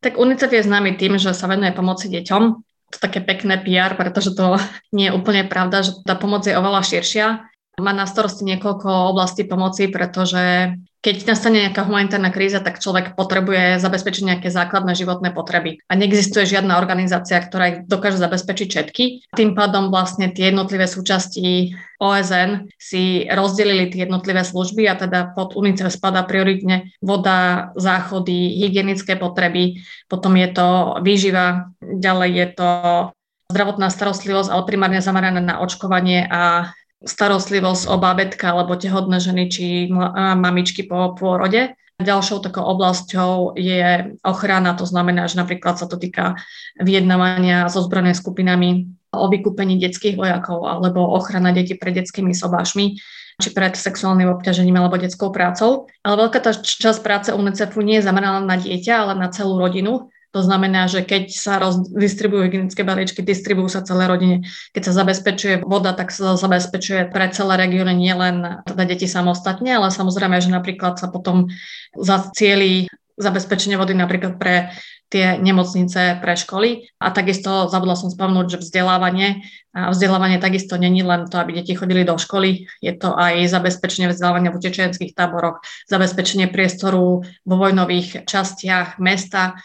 Tak 0.01 0.17
UNICEF 0.17 0.49
je 0.49 0.65
známy 0.65 0.97
tým, 0.97 1.21
že 1.21 1.37
sa 1.37 1.45
venuje 1.45 1.69
pomoci 1.77 2.09
deťom. 2.09 2.43
To 2.89 2.97
také 2.97 3.21
pekné 3.21 3.61
PR, 3.61 3.93
pretože 3.93 4.33
to 4.33 4.57
nie 4.97 5.13
je 5.13 5.13
úplne 5.13 5.45
pravda, 5.45 5.85
že 5.85 5.93
tá 6.09 6.17
pomoc 6.17 6.41
je 6.41 6.57
oveľa 6.57 6.81
širšia. 6.81 7.45
Má 7.81 7.97
na 7.97 8.05
starosti 8.05 8.45
niekoľko 8.45 9.09
oblastí 9.09 9.41
pomoci, 9.49 9.89
pretože 9.89 10.77
keď 11.01 11.33
nastane 11.33 11.65
nejaká 11.65 11.81
humanitárna 11.89 12.29
kríza, 12.29 12.61
tak 12.61 12.77
človek 12.77 13.17
potrebuje 13.17 13.81
zabezpečiť 13.81 14.21
nejaké 14.21 14.53
základné 14.53 14.93
životné 14.93 15.33
potreby. 15.33 15.81
A 15.89 15.97
neexistuje 15.97 16.45
žiadna 16.45 16.77
organizácia, 16.77 17.41
ktorá 17.41 17.73
ich 17.73 17.79
dokáže 17.89 18.21
zabezpečiť 18.21 18.67
všetky. 18.69 19.03
Tým 19.33 19.57
pádom 19.57 19.89
vlastne 19.89 20.29
tie 20.29 20.53
jednotlivé 20.53 20.85
súčasti 20.85 21.73
OSN 21.97 22.69
si 22.77 23.25
rozdelili 23.25 23.89
tie 23.89 24.05
jednotlivé 24.05 24.45
služby 24.45 24.85
a 24.85 24.93
teda 24.93 25.33
pod 25.33 25.57
UNICEF 25.57 25.89
spada 25.89 26.21
prioritne 26.21 26.93
voda, 27.01 27.73
záchody, 27.73 28.61
hygienické 28.61 29.17
potreby, 29.17 29.81
potom 30.05 30.37
je 30.37 30.53
to 30.53 30.67
výživa, 31.01 31.73
ďalej 31.81 32.29
je 32.29 32.47
to 32.53 32.69
zdravotná 33.51 33.91
starostlivosť, 33.91 34.47
ale 34.53 34.69
primárne 34.69 35.03
zamerané 35.03 35.43
na 35.43 35.59
očkovanie 35.59 36.23
a 36.29 36.71
starostlivosť 37.01 37.89
o 37.89 37.95
bábetka 37.97 38.53
alebo 38.53 38.77
tehotné 38.77 39.17
ženy 39.17 39.49
či 39.49 39.65
mamičky 40.37 40.85
po 40.85 41.17
pôrode. 41.17 41.73
Ďalšou 42.01 42.41
takou 42.41 42.65
oblasťou 42.65 43.57
je 43.57 44.17
ochrana, 44.25 44.73
to 44.73 44.89
znamená, 44.89 45.29
že 45.29 45.37
napríklad 45.37 45.77
sa 45.77 45.85
to 45.85 46.01
týka 46.01 46.33
vyjednávania 46.81 47.69
so 47.69 47.81
zbrojnými 47.85 48.17
skupinami 48.17 48.69
o 49.13 49.29
vykúpení 49.29 49.77
detských 49.77 50.17
vojakov 50.17 50.65
alebo 50.65 51.13
ochrana 51.13 51.53
detí 51.53 51.77
pred 51.77 51.97
detskými 51.97 52.33
sobášmi 52.33 52.97
či 53.41 53.49
pred 53.57 53.73
sexuálnym 53.73 54.29
obťažením 54.37 54.77
alebo 54.77 55.01
detskou 55.01 55.33
prácou. 55.33 55.89
Ale 56.05 56.29
veľká 56.29 56.39
tá 56.45 56.53
časť 56.53 56.99
práce 57.01 57.29
UNICEFu 57.33 57.81
nie 57.81 57.97
je 57.97 58.05
zameraná 58.05 58.45
na 58.45 58.53
dieťa, 58.61 58.93
ale 58.93 59.13
na 59.17 59.33
celú 59.33 59.57
rodinu. 59.57 60.10
To 60.31 60.39
znamená, 60.39 60.87
že 60.87 61.03
keď 61.03 61.27
sa 61.35 61.59
distribujú 61.91 62.47
hygienické 62.47 62.87
balíčky, 62.87 63.19
distribujú 63.19 63.67
sa 63.67 63.83
celé 63.83 64.07
rodine. 64.07 64.47
Keď 64.71 64.83
sa 64.87 64.93
zabezpečuje 65.03 65.67
voda, 65.67 65.91
tak 65.91 66.15
sa 66.15 66.39
zabezpečuje 66.39 67.11
pre 67.11 67.27
celé 67.35 67.59
regióny 67.59 67.91
nielen 67.91 68.63
teda 68.63 68.83
deti 68.87 69.11
samostatne, 69.11 69.75
ale 69.75 69.91
samozrejme, 69.91 70.39
že 70.39 70.47
napríklad 70.47 70.95
sa 70.95 71.11
potom 71.11 71.51
zacieli 71.99 72.87
zabezpečenie 73.19 73.75
vody 73.75 73.91
napríklad 73.91 74.39
pre 74.39 74.71
tie 75.11 75.35
nemocnice 75.35 76.23
pre 76.23 76.39
školy. 76.39 76.87
A 77.03 77.11
takisto 77.11 77.67
zabudla 77.67 77.99
som 77.99 78.07
spomenúť, 78.07 78.55
že 78.55 78.63
vzdelávanie. 78.63 79.43
A 79.75 79.91
vzdelávanie 79.91 80.39
takisto 80.39 80.79
není 80.79 81.03
len 81.03 81.27
to, 81.27 81.35
aby 81.35 81.59
deti 81.59 81.75
chodili 81.75 82.07
do 82.07 82.15
školy, 82.15 82.71
je 82.79 82.93
to 82.95 83.11
aj 83.11 83.51
zabezpečenie 83.51 84.11
vzdelávania 84.11 84.51
v 84.51 84.59
utečenských 84.59 85.11
táboroch, 85.11 85.59
zabezpečenie 85.91 86.47
priestoru 86.47 87.23
vo 87.23 87.55
vojnových 87.55 88.23
častiach 88.27 88.99
mesta, 88.99 89.59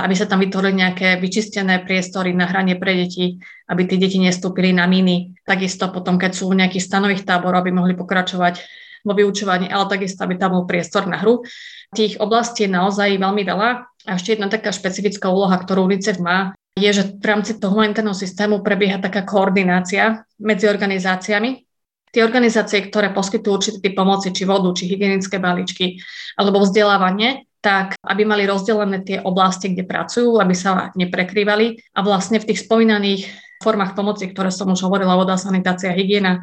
aby 0.00 0.14
sa 0.16 0.24
tam 0.24 0.40
vytvorili 0.40 0.80
nejaké 0.80 1.20
vyčistené 1.20 1.84
priestory 1.84 2.32
na 2.32 2.48
hranie 2.48 2.80
pre 2.80 2.96
deti, 2.96 3.36
aby 3.68 3.84
tí 3.84 4.00
deti 4.00 4.16
nestúpili 4.16 4.72
na 4.72 4.88
miny. 4.88 5.36
Takisto 5.44 5.92
potom, 5.92 6.16
keď 6.16 6.32
sú 6.32 6.48
v 6.48 6.64
nejakých 6.64 6.88
stanových 6.88 7.28
táboroch, 7.28 7.60
aby 7.60 7.76
mohli 7.76 7.92
pokračovať 7.92 8.64
vo 9.04 9.12
vyučovaní, 9.12 9.68
ale 9.68 9.90
takisto, 9.90 10.24
aby 10.24 10.40
tam 10.40 10.56
bol 10.56 10.64
priestor 10.64 11.04
na 11.04 11.20
hru. 11.20 11.44
Tých 11.92 12.16
oblastí 12.22 12.64
je 12.64 12.72
naozaj 12.72 13.20
veľmi 13.20 13.42
veľa. 13.44 13.68
A 14.08 14.10
ešte 14.16 14.32
jedna 14.32 14.48
taká 14.48 14.72
špecifická 14.72 15.28
úloha, 15.28 15.58
ktorú 15.60 15.84
UNICEF 15.84 16.22
má, 16.22 16.56
je, 16.72 16.88
že 16.88 17.02
v 17.20 17.24
rámci 17.28 17.60
toho 17.60 17.76
humanitárneho 17.76 18.16
systému 18.16 18.64
prebieha 18.64 18.96
taká 18.96 19.28
koordinácia 19.28 20.24
medzi 20.40 20.70
organizáciami. 20.72 21.68
Tie 22.12 22.22
organizácie, 22.24 22.88
ktoré 22.88 23.12
poskytujú 23.12 23.52
určité 23.52 23.88
pomoci, 23.92 24.32
či 24.32 24.48
vodu, 24.48 24.68
či 24.72 24.88
hygienické 24.88 25.36
balíčky, 25.40 26.00
alebo 26.36 26.64
vzdelávanie, 26.64 27.48
tak 27.62 27.94
aby 28.02 28.26
mali 28.26 28.42
rozdelené 28.42 29.06
tie 29.06 29.22
oblasti, 29.22 29.70
kde 29.70 29.86
pracujú, 29.86 30.42
aby 30.42 30.50
sa 30.52 30.90
neprekrývali. 30.98 31.94
A 31.94 32.02
vlastne 32.02 32.42
v 32.42 32.50
tých 32.50 32.66
spomínaných 32.66 33.30
formách 33.62 33.94
pomoci, 33.94 34.26
ktoré 34.26 34.50
som 34.50 34.66
už 34.74 34.82
hovorila, 34.82 35.14
voda, 35.14 35.38
sanitácia, 35.38 35.94
hygiena, 35.94 36.42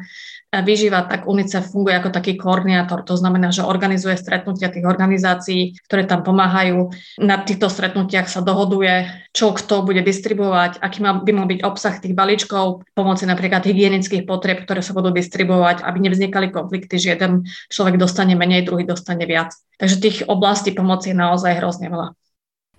vyžíva, 0.50 1.06
tak 1.06 1.30
UNICEF 1.30 1.70
funguje 1.70 1.94
ako 1.94 2.10
taký 2.10 2.34
koordinátor. 2.34 3.06
To 3.06 3.14
znamená, 3.14 3.54
že 3.54 3.62
organizuje 3.62 4.18
stretnutia 4.18 4.66
tých 4.66 4.82
organizácií, 4.82 5.78
ktoré 5.86 6.10
tam 6.10 6.26
pomáhajú. 6.26 6.90
Na 7.22 7.38
týchto 7.38 7.70
stretnutiach 7.70 8.26
sa 8.26 8.42
dohoduje, 8.42 9.06
čo 9.30 9.54
kto 9.54 9.86
bude 9.86 10.02
distribuovať, 10.02 10.82
aký 10.82 11.06
by 11.06 11.30
mal 11.30 11.46
byť 11.46 11.60
obsah 11.62 11.94
tých 12.02 12.18
balíčkov, 12.18 12.82
pomoci 12.98 13.30
napríklad 13.30 13.62
hygienických 13.62 14.26
potrieb, 14.26 14.66
ktoré 14.66 14.82
sa 14.82 14.90
budú 14.90 15.14
distribuovať, 15.14 15.86
aby 15.86 16.10
nevznikali 16.10 16.50
konflikty, 16.50 16.98
že 16.98 17.14
jeden 17.14 17.46
človek 17.70 17.94
dostane 17.94 18.34
menej, 18.34 18.66
druhý 18.66 18.82
dostane 18.82 19.22
viac. 19.30 19.54
Takže 19.78 20.02
tých 20.02 20.16
oblastí 20.26 20.74
pomoci 20.74 21.14
je 21.14 21.16
naozaj 21.16 21.62
hrozne 21.62 21.86
veľa. 21.86 22.18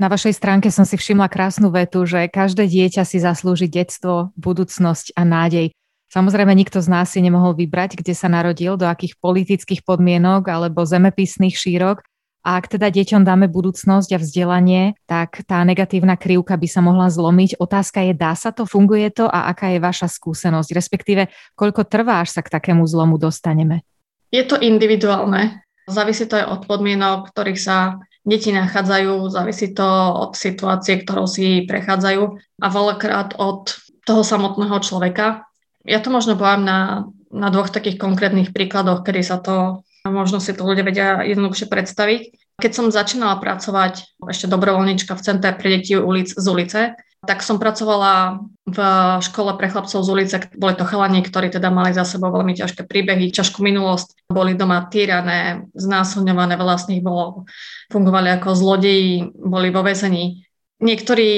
Na 0.02 0.10
vašej 0.10 0.34
stránke 0.34 0.74
som 0.74 0.82
si 0.82 0.98
všimla 0.98 1.30
krásnu 1.30 1.70
vetu, 1.70 2.04
že 2.10 2.26
každé 2.26 2.66
dieťa 2.66 3.06
si 3.06 3.22
zaslúži 3.22 3.70
detstvo, 3.70 4.34
budúcnosť 4.34 5.14
a 5.14 5.22
nádej. 5.22 5.72
Samozrejme, 6.12 6.52
nikto 6.52 6.84
z 6.84 6.92
nás 6.92 7.16
si 7.16 7.24
nemohol 7.24 7.56
vybrať, 7.56 7.96
kde 7.96 8.12
sa 8.12 8.28
narodil, 8.28 8.76
do 8.76 8.84
akých 8.84 9.16
politických 9.16 9.88
podmienok 9.88 10.44
alebo 10.52 10.84
zemepisných 10.84 11.56
šírok. 11.56 12.04
A 12.44 12.60
ak 12.60 12.74
teda 12.74 12.92
deťom 12.92 13.24
dáme 13.24 13.48
budúcnosť 13.48 14.18
a 14.18 14.20
vzdelanie, 14.20 15.00
tak 15.08 15.46
tá 15.48 15.64
negatívna 15.64 16.20
krivka 16.20 16.60
by 16.60 16.68
sa 16.68 16.84
mohla 16.84 17.08
zlomiť. 17.08 17.64
Otázka 17.64 18.04
je, 18.04 18.18
dá 18.18 18.36
sa 18.36 18.52
to, 18.52 18.68
funguje 18.68 19.08
to 19.14 19.30
a 19.30 19.48
aká 19.56 19.72
je 19.72 19.80
vaša 19.80 20.12
skúsenosť, 20.12 20.74
respektíve 20.76 21.32
koľko 21.56 21.88
trvá, 21.88 22.20
až 22.20 22.36
sa 22.36 22.42
k 22.44 22.52
takému 22.60 22.84
zlomu 22.84 23.16
dostaneme? 23.16 23.86
Je 24.34 24.44
to 24.44 24.60
individuálne. 24.60 25.64
Závisí 25.88 26.28
to 26.28 26.44
aj 26.44 26.46
od 26.50 26.62
podmienok, 26.68 27.30
v 27.30 27.32
ktorých 27.32 27.62
sa 27.62 28.04
deti 28.26 28.52
nachádzajú, 28.52 29.32
závisí 29.32 29.72
to 29.72 29.86
od 30.28 30.36
situácie, 30.36 31.00
ktorou 31.08 31.30
si 31.30 31.64
prechádzajú 31.70 32.24
a 32.58 32.68
veľakrát 32.68 33.38
od 33.38 33.80
toho 34.02 34.26
samotného 34.26 34.82
človeka, 34.82 35.46
ja 35.86 36.00
to 36.00 36.10
možno 36.14 36.38
poviem 36.38 36.66
na, 36.66 37.10
na 37.32 37.48
dvoch 37.50 37.72
takých 37.72 37.98
konkrétnych 37.98 38.54
príkladoch, 38.54 39.02
kedy 39.02 39.22
sa 39.24 39.42
to, 39.42 39.82
možno 40.06 40.42
si 40.42 40.54
to 40.54 40.66
ľudia 40.66 40.86
vedia 40.86 41.08
jednoduchšie 41.26 41.68
predstaviť. 41.72 42.22
Keď 42.62 42.72
som 42.72 42.94
začínala 42.94 43.42
pracovať 43.42 44.22
ešte 44.30 44.46
dobrovoľnička 44.46 45.18
v 45.18 45.24
Centre 45.26 45.52
pre 45.58 45.80
deti 45.80 45.98
ulic 45.98 46.30
z 46.30 46.46
ulice, 46.46 46.82
tak 47.22 47.46
som 47.46 47.62
pracovala 47.62 48.42
v 48.66 48.80
škole 49.22 49.54
pre 49.54 49.70
chlapcov 49.70 50.02
z 50.02 50.10
ulice. 50.10 50.36
Boli 50.58 50.74
to 50.74 50.90
chalani, 50.90 51.22
ktorí 51.22 51.54
teda 51.54 51.70
mali 51.70 51.94
za 51.94 52.02
sebou 52.02 52.34
veľmi 52.34 52.58
ťažké 52.58 52.90
príbehy, 52.90 53.30
ťažkú 53.30 53.62
minulosť. 53.62 54.26
Boli 54.34 54.58
doma 54.58 54.90
týrané, 54.90 55.70
znásilňované, 55.78 56.58
veľa 56.58 56.76
z 56.82 56.86
nich 56.90 57.02
bolo, 57.06 57.46
fungovali 57.94 58.42
ako 58.42 58.58
zlodeji, 58.58 59.38
boli 59.38 59.70
vo 59.70 59.86
väzení. 59.86 60.50
Niektorí 60.82 61.30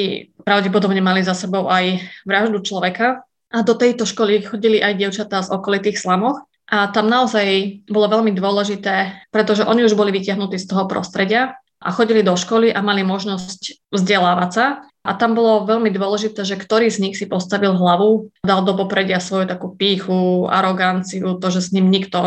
pravdepodobne 0.48 1.04
mali 1.04 1.20
za 1.20 1.36
sebou 1.36 1.68
aj 1.68 2.00
vraždu 2.24 2.64
človeka, 2.64 3.28
a 3.54 3.62
do 3.62 3.78
tejto 3.78 4.10
školy 4.10 4.42
chodili 4.42 4.82
aj 4.82 4.98
dievčatá 4.98 5.46
z 5.46 5.54
okolitých 5.54 6.02
slamoch. 6.02 6.42
A 6.74 6.90
tam 6.90 7.06
naozaj 7.06 7.86
bolo 7.86 8.10
veľmi 8.10 8.34
dôležité, 8.34 9.30
pretože 9.30 9.62
oni 9.62 9.86
už 9.86 9.94
boli 9.94 10.10
vytiahnutí 10.10 10.58
z 10.58 10.66
toho 10.66 10.90
prostredia 10.90 11.62
a 11.78 11.94
chodili 11.94 12.26
do 12.26 12.34
školy 12.34 12.74
a 12.74 12.82
mali 12.82 13.06
možnosť 13.06 13.94
vzdelávať 13.94 14.50
sa. 14.50 14.66
A 15.04 15.20
tam 15.20 15.36
bolo 15.36 15.68
veľmi 15.68 15.92
dôležité, 15.92 16.48
že 16.48 16.56
ktorý 16.56 16.88
z 16.88 17.04
nich 17.04 17.20
si 17.20 17.28
postavil 17.28 17.76
hlavu, 17.76 18.32
dal 18.42 18.64
do 18.64 18.74
popredia 18.74 19.20
svoju 19.20 19.46
takú 19.46 19.76
píchu, 19.76 20.48
aroganciu, 20.48 21.38
to, 21.38 21.48
že 21.52 21.62
s 21.62 21.70
ním 21.76 21.92
nikto 21.92 22.18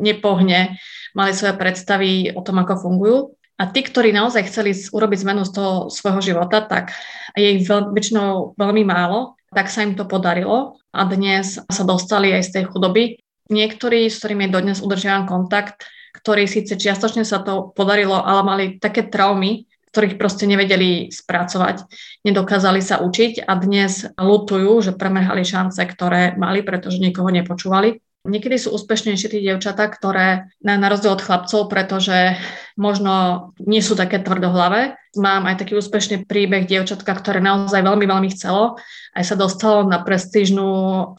nepohne, 0.00 0.80
mali 1.12 1.36
svoje 1.36 1.54
predstavy 1.54 2.32
o 2.32 2.40
tom, 2.40 2.64
ako 2.64 2.74
fungujú. 2.80 3.18
A 3.60 3.70
tí, 3.70 3.84
ktorí 3.86 4.10
naozaj 4.10 4.48
chceli 4.50 4.74
urobiť 4.74 5.18
zmenu 5.22 5.46
z 5.46 5.52
toho 5.54 5.72
svojho 5.92 6.24
života, 6.24 6.64
tak 6.64 6.96
je 7.36 7.60
ich 7.60 7.68
väčšinou 7.68 8.58
veľmi 8.58 8.82
málo 8.82 9.38
tak 9.54 9.72
sa 9.72 9.86
im 9.86 9.94
to 9.96 10.04
podarilo 10.04 10.82
a 10.92 11.06
dnes 11.08 11.62
sa 11.62 11.82
dostali 11.86 12.34
aj 12.34 12.42
z 12.44 12.50
tej 12.60 12.64
chudoby. 12.68 13.16
Niektorí, 13.48 14.10
s 14.10 14.20
ktorými 14.20 14.52
dodnes 14.52 14.84
udržiavam 14.84 15.24
kontakt, 15.24 15.86
ktorí 16.14 16.44
síce 16.44 16.76
čiastočne 16.76 17.24
sa 17.24 17.40
to 17.40 17.72
podarilo, 17.72 18.20
ale 18.20 18.40
mali 18.44 18.64
také 18.76 19.08
traumy, 19.08 19.64
ktorých 19.94 20.18
proste 20.18 20.44
nevedeli 20.44 21.08
spracovať, 21.08 21.86
nedokázali 22.26 22.82
sa 22.82 23.00
učiť 23.00 23.46
a 23.46 23.52
dnes 23.56 24.04
lutujú, 24.18 24.82
že 24.82 24.92
premrhali 24.92 25.46
šance, 25.46 25.78
ktoré 25.86 26.34
mali, 26.34 26.66
pretože 26.66 27.00
nikoho 27.00 27.30
nepočúvali. 27.30 28.03
Niekedy 28.24 28.56
sú 28.56 28.72
úspešnejšie 28.72 29.28
tie 29.28 29.44
dievčatá, 29.44 29.84
ktoré 29.84 30.48
na, 30.64 30.80
na 30.80 30.88
rozdiel 30.88 31.12
od 31.12 31.20
chlapcov, 31.20 31.68
pretože 31.68 32.40
možno 32.72 33.52
nie 33.60 33.84
sú 33.84 33.92
také 33.92 34.16
tvrdohlavé. 34.16 34.96
Mám 35.12 35.44
aj 35.44 35.60
taký 35.60 35.76
úspešný 35.76 36.24
príbeh 36.24 36.64
dievčatka, 36.64 37.12
ktoré 37.12 37.44
naozaj 37.44 37.84
veľmi, 37.84 38.08
veľmi 38.08 38.28
chcelo. 38.32 38.80
Aj 39.12 39.24
sa 39.28 39.36
dostalo 39.36 39.84
na 39.84 40.00
prestížnú 40.00 40.64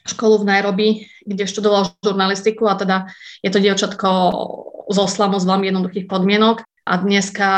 školu 0.01 0.41
v 0.41 0.47
Nairobi, 0.49 0.87
kde 1.21 1.45
študoval 1.45 1.93
žurnalistiku 2.01 2.65
a 2.65 2.73
teda 2.73 2.97
je 3.45 3.53
to 3.53 3.61
dievčatko 3.61 4.09
zo 4.89 5.05
slamu 5.05 5.37
z 5.37 5.45
veľmi 5.45 5.65
jednoduchých 5.69 6.09
podmienok 6.09 6.65
a 6.89 6.93
dneska 6.97 7.49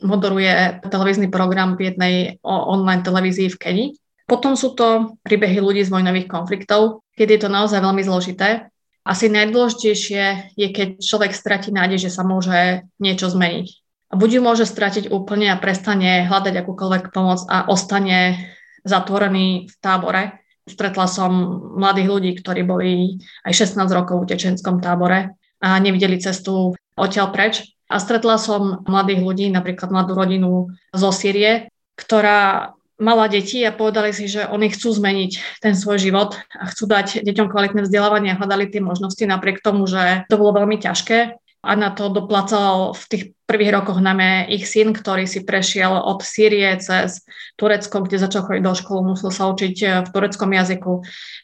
moderuje 0.00 0.80
televízny 0.80 1.28
program 1.28 1.76
v 1.76 1.92
jednej 1.92 2.14
online 2.40 3.04
televízii 3.04 3.52
v 3.52 3.60
Keni. 3.60 3.86
Potom 4.24 4.56
sú 4.56 4.72
to 4.72 5.20
príbehy 5.20 5.60
ľudí 5.60 5.84
z 5.84 5.92
vojnových 5.92 6.32
konfliktov, 6.32 7.04
keď 7.12 7.28
je 7.28 7.40
to 7.44 7.48
naozaj 7.52 7.84
veľmi 7.84 8.00
zložité 8.00 8.72
asi 9.04 9.28
najdôležitejšie 9.28 10.56
je, 10.56 10.68
keď 10.72 10.88
človek 11.04 11.36
stratí 11.36 11.68
nádej, 11.68 12.08
že 12.08 12.10
sa 12.10 12.24
môže 12.24 12.88
niečo 12.96 13.28
zmeniť. 13.28 13.68
A 14.08 14.14
buď 14.16 14.30
ju 14.38 14.40
môže 14.40 14.64
stratiť 14.64 15.12
úplne 15.12 15.52
a 15.52 15.60
prestane 15.60 16.24
hľadať 16.24 16.54
akúkoľvek 16.64 17.12
pomoc 17.12 17.44
a 17.52 17.68
ostane 17.68 18.40
zatvorený 18.84 19.68
v 19.68 19.74
tábore. 19.80 20.22
Stretla 20.64 21.04
som 21.04 21.60
mladých 21.76 22.08
ľudí, 22.08 22.30
ktorí 22.40 22.64
boli 22.64 23.20
aj 23.44 23.52
16 23.52 23.84
rokov 23.92 24.22
v 24.22 24.24
utečenskom 24.32 24.80
tábore 24.80 25.36
a 25.60 25.68
nevideli 25.76 26.16
cestu 26.16 26.72
odtiaľ 26.96 27.28
preč. 27.34 27.64
A 27.92 28.00
stretla 28.00 28.40
som 28.40 28.80
mladých 28.88 29.20
ľudí, 29.20 29.46
napríklad 29.52 29.92
mladú 29.92 30.16
rodinu 30.16 30.72
zo 30.96 31.12
Sýrie, 31.12 31.68
ktorá 32.00 32.72
mala 32.98 33.26
deti 33.26 33.62
a 33.66 33.74
povedali 33.74 34.14
si, 34.14 34.30
že 34.30 34.46
oni 34.46 34.70
chcú 34.70 34.94
zmeniť 34.94 35.62
ten 35.62 35.74
svoj 35.74 35.98
život 35.98 36.38
a 36.54 36.70
chcú 36.70 36.86
dať 36.86 37.26
deťom 37.26 37.50
kvalitné 37.50 37.82
vzdelávanie 37.82 38.34
a 38.34 38.38
hľadali 38.38 38.70
tie 38.70 38.78
možnosti 38.78 39.22
napriek 39.26 39.62
tomu, 39.62 39.86
že 39.90 40.26
to 40.30 40.38
bolo 40.38 40.62
veľmi 40.62 40.78
ťažké. 40.78 41.38
A 41.64 41.80
na 41.80 41.88
to 41.88 42.12
doplacal 42.12 42.92
v 42.92 43.04
tých 43.08 43.24
prvých 43.48 43.72
rokoch 43.72 43.96
najmä 43.96 44.52
ich 44.52 44.68
syn, 44.68 44.92
ktorý 44.92 45.24
si 45.24 45.48
prešiel 45.48 45.96
od 45.96 46.20
Sýrie 46.20 46.76
cez 46.76 47.24
Turecko, 47.56 48.04
kde 48.04 48.20
začal 48.20 48.44
chodiť 48.44 48.60
do 48.60 48.76
školu, 48.76 49.16
musel 49.16 49.32
sa 49.32 49.48
učiť 49.48 50.04
v 50.04 50.08
tureckom 50.12 50.52
jazyku, 50.52 50.92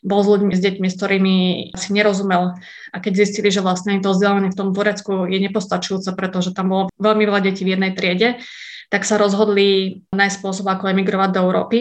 bol 0.04 0.20
s 0.20 0.28
ľuďmi, 0.28 0.52
s 0.52 0.60
deťmi, 0.60 0.86
s 0.92 0.96
ktorými 1.00 1.36
si 1.72 1.88
nerozumel. 1.96 2.52
A 2.92 2.96
keď 3.00 3.24
zistili, 3.24 3.48
že 3.48 3.64
vlastne 3.64 3.96
to 4.04 4.12
vzdelávanie 4.12 4.52
v 4.52 4.60
tom 4.60 4.76
Turecku 4.76 5.24
je 5.24 5.40
nepostačujúce, 5.40 6.12
pretože 6.12 6.52
tam 6.52 6.68
bolo 6.68 6.84
veľmi 7.00 7.24
veľa 7.24 7.40
detí 7.40 7.64
v 7.64 7.80
jednej 7.80 7.96
triede, 7.96 8.44
tak 8.90 9.06
sa 9.06 9.16
rozhodli 9.16 10.02
nájsť 10.10 10.36
spôsob, 10.42 10.66
ako 10.66 10.90
emigrovať 10.90 11.30
do 11.38 11.40
Európy. 11.46 11.78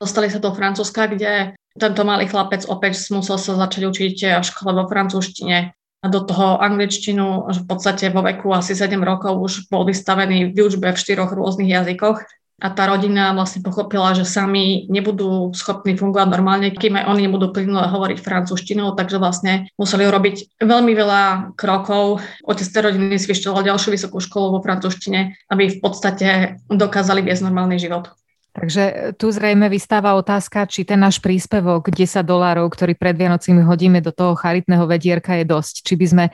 Dostali 0.00 0.32
sa 0.32 0.40
do 0.40 0.50
Francúzska, 0.56 1.12
kde 1.12 1.52
tento 1.76 2.02
malý 2.08 2.24
chlapec 2.26 2.64
opäť 2.64 3.12
musel 3.12 3.36
sa 3.36 3.52
začať 3.60 3.82
učiť 3.92 4.16
v 4.40 4.44
škole 4.44 4.72
vo 4.72 4.88
francúzštine 4.88 5.76
a 5.76 6.06
do 6.08 6.20
toho 6.24 6.56
angličtinu, 6.60 7.52
že 7.52 7.60
v 7.64 7.68
podstate 7.68 8.04
vo 8.08 8.24
veku 8.24 8.52
asi 8.56 8.72
7 8.72 8.96
rokov 9.04 9.36
už 9.36 9.52
bol 9.68 9.84
vystavený 9.84 10.48
v 10.48 10.54
výučbe 10.56 10.92
v 10.92 11.00
štyroch 11.00 11.32
rôznych 11.32 11.68
jazykoch 11.68 12.24
a 12.56 12.72
tá 12.72 12.88
rodina 12.88 13.36
vlastne 13.36 13.60
pochopila, 13.60 14.16
že 14.16 14.24
sami 14.24 14.88
nebudú 14.88 15.52
schopní 15.52 15.92
fungovať 15.92 16.28
normálne, 16.32 16.72
kým 16.72 16.96
aj 16.96 17.04
oni 17.12 17.28
nebudú 17.28 17.52
plynule 17.52 17.84
hovoriť 17.84 18.16
francúzštinou, 18.16 18.96
takže 18.96 19.20
vlastne 19.20 19.68
museli 19.76 20.08
robiť 20.08 20.64
veľmi 20.64 20.92
veľa 20.96 21.52
krokov. 21.52 22.24
Otec 22.48 22.64
tej 22.64 22.82
rodiny 22.88 23.20
si 23.20 23.28
vyštudoval 23.28 23.60
ďalšiu 23.60 23.92
vysokú 23.92 24.24
školu 24.24 24.56
vo 24.56 24.64
francúzštine, 24.64 25.36
aby 25.52 25.68
v 25.68 25.78
podstate 25.84 26.56
dokázali 26.72 27.20
viesť 27.20 27.44
normálny 27.44 27.76
život. 27.76 28.16
Takže 28.56 29.12
tu 29.20 29.28
zrejme 29.28 29.68
vystáva 29.68 30.16
otázka, 30.16 30.64
či 30.64 30.88
ten 30.88 30.96
náš 30.96 31.20
príspevok 31.20 31.92
10 31.92 32.24
dolárov, 32.24 32.72
ktorý 32.72 32.96
pred 32.96 33.12
Vianocimi 33.12 33.60
hodíme 33.60 34.00
do 34.00 34.08
toho 34.16 34.32
charitného 34.32 34.88
vedierka 34.88 35.36
je 35.36 35.44
dosť. 35.44 35.84
Či 35.84 35.94
by 36.00 36.06
sme 36.08 36.24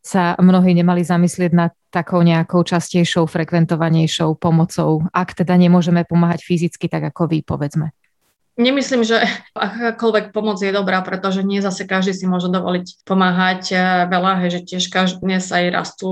sa 0.00 0.36
mnohí 0.40 0.72
nemali 0.72 1.04
zamyslieť 1.04 1.52
nad 1.52 1.72
takou 1.92 2.24
nejakou 2.24 2.64
častejšou, 2.64 3.28
frekventovanejšou 3.28 4.36
pomocou, 4.40 5.04
ak 5.12 5.36
teda 5.36 5.54
nemôžeme 5.60 6.08
pomáhať 6.08 6.44
fyzicky, 6.46 6.88
tak 6.88 7.12
ako 7.12 7.28
vy, 7.28 7.38
povedzme. 7.44 7.92
Nemyslím, 8.60 9.08
že 9.08 9.24
akákoľvek 9.56 10.36
pomoc 10.36 10.60
je 10.60 10.68
dobrá, 10.68 11.00
pretože 11.00 11.40
nie 11.40 11.64
zase 11.64 11.88
každý 11.88 12.12
si 12.12 12.28
môže 12.28 12.52
dovoliť 12.52 13.08
pomáhať 13.08 13.62
eh, 13.72 13.80
veľa, 14.04 14.52
že 14.52 14.60
tiež 14.60 14.92
každý 14.92 15.24
dnes 15.24 15.48
aj 15.48 15.64
rastú 15.72 16.10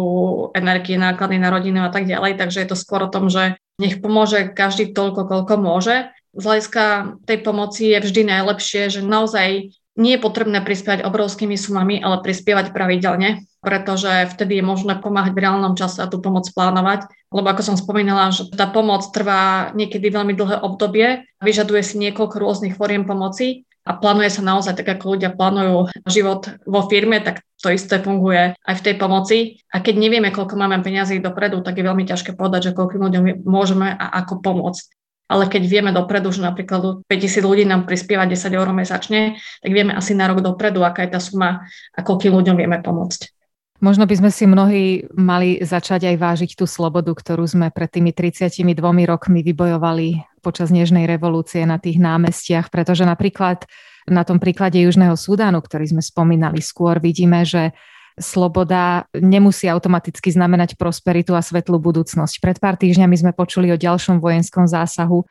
energie, 0.57 0.96
náklady 0.96 1.37
na 1.37 1.53
rodinu 1.53 1.85
a 1.85 1.92
tak 1.92 2.09
ďalej, 2.09 2.40
takže 2.40 2.64
je 2.64 2.68
to 2.72 2.77
skôr 2.79 3.05
o 3.05 3.12
tom, 3.12 3.29
že 3.29 3.61
nech 3.77 4.01
pomôže 4.01 4.48
každý 4.48 4.96
toľko, 4.96 5.29
koľko 5.29 5.55
môže. 5.61 6.09
Z 6.33 6.44
hľadiska 6.44 6.85
tej 7.29 7.38
pomoci 7.44 7.92
je 7.92 7.98
vždy 8.01 8.22
najlepšie, 8.27 8.83
že 8.96 9.01
naozaj 9.05 9.74
nie 9.98 10.14
je 10.14 10.22
potrebné 10.22 10.62
prispievať 10.62 11.02
obrovskými 11.02 11.58
sumami, 11.58 11.98
ale 11.98 12.22
prispievať 12.22 12.70
pravidelne, 12.70 13.42
pretože 13.58 14.30
vtedy 14.30 14.62
je 14.62 14.64
možné 14.64 14.94
pomáhať 15.02 15.34
v 15.34 15.42
reálnom 15.42 15.74
čase 15.74 15.98
a 15.98 16.06
tú 16.06 16.22
pomoc 16.22 16.46
plánovať. 16.54 17.11
Lebo 17.34 17.50
ako 17.50 17.62
som 17.66 17.76
spomínala, 17.76 18.30
že 18.30 18.46
tá 18.54 18.70
pomoc 18.70 19.04
trvá 19.11 19.74
niekedy 19.74 20.08
veľmi 20.08 20.38
dlhé 20.38 20.62
obdobie, 20.62 21.26
vyžaduje 21.42 21.82
si 21.82 21.98
niekoľko 21.98 22.38
rôznych 22.38 22.78
foriem 22.78 23.04
pomoci 23.04 23.66
a 23.82 23.98
plánuje 23.98 24.30
sa 24.30 24.46
naozaj 24.46 24.78
tak, 24.78 25.00
ako 25.00 25.18
ľudia 25.18 25.34
plánujú 25.34 25.90
život 26.06 26.46
vo 26.68 26.87
firme, 26.87 27.18
tak 27.24 27.42
to 27.58 27.74
isté 27.74 27.98
funguje 27.98 28.54
aj 28.54 28.74
v 28.78 28.84
tej 28.84 28.94
pomoci. 29.00 29.38
A 29.74 29.82
keď 29.82 29.94
nevieme, 29.98 30.30
koľko 30.30 30.54
máme 30.54 30.78
peniazy 30.84 31.18
dopredu, 31.18 31.58
tak 31.64 31.80
je 31.80 31.88
veľmi 31.88 32.06
ťažké 32.06 32.38
povedať, 32.38 32.70
že 32.70 32.76
koľkým 32.76 33.02
ľuďom 33.02 33.24
môžeme 33.48 33.90
a 33.90 34.06
ako 34.22 34.44
pomôcť 34.44 34.97
ale 35.28 35.44
keď 35.46 35.62
vieme 35.68 35.90
dopredu, 35.92 36.32
že 36.32 36.40
napríklad 36.40 37.04
5000 37.04 37.44
ľudí 37.44 37.64
nám 37.68 37.84
prispieva 37.84 38.24
10 38.24 38.48
eur 38.48 38.68
mesačne, 38.72 39.36
tak 39.60 39.70
vieme 39.70 39.92
asi 39.92 40.16
na 40.16 40.26
rok 40.32 40.40
dopredu, 40.40 40.80
aká 40.82 41.04
je 41.04 41.14
tá 41.14 41.20
suma 41.20 41.68
a 41.92 42.00
koľkým 42.00 42.32
ľuďom 42.32 42.56
vieme 42.56 42.80
pomôcť. 42.80 43.36
Možno 43.78 44.10
by 44.10 44.14
sme 44.18 44.30
si 44.34 44.42
mnohí 44.42 45.06
mali 45.14 45.62
začať 45.62 46.10
aj 46.10 46.16
vážiť 46.18 46.50
tú 46.58 46.66
slobodu, 46.66 47.14
ktorú 47.14 47.46
sme 47.46 47.70
pred 47.70 47.86
tými 47.86 48.10
32 48.10 48.66
rokmi 49.06 49.46
vybojovali 49.46 50.42
počas 50.42 50.74
Nežnej 50.74 51.06
revolúcie 51.06 51.62
na 51.62 51.78
tých 51.78 52.02
námestiach, 52.02 52.74
pretože 52.74 53.06
napríklad 53.06 53.70
na 54.10 54.26
tom 54.26 54.42
príklade 54.42 54.82
Južného 54.82 55.14
Sudánu, 55.14 55.62
ktorý 55.62 55.94
sme 55.94 56.02
spomínali 56.02 56.58
skôr, 56.58 56.98
vidíme, 56.98 57.46
že 57.46 57.70
sloboda 58.18 59.07
nemusí 59.16 59.66
automaticky 59.70 60.31
znamenať 60.31 60.76
prosperitu 60.76 61.35
a 61.35 61.42
svetlú 61.42 61.78
budúcnosť. 61.83 62.38
Pred 62.38 62.57
pár 62.62 62.76
týždňami 62.76 63.16
sme 63.16 63.33
počuli 63.33 63.72
o 63.72 63.81
ďalšom 63.81 64.20
vojenskom 64.20 64.68
zásahu 64.68 65.26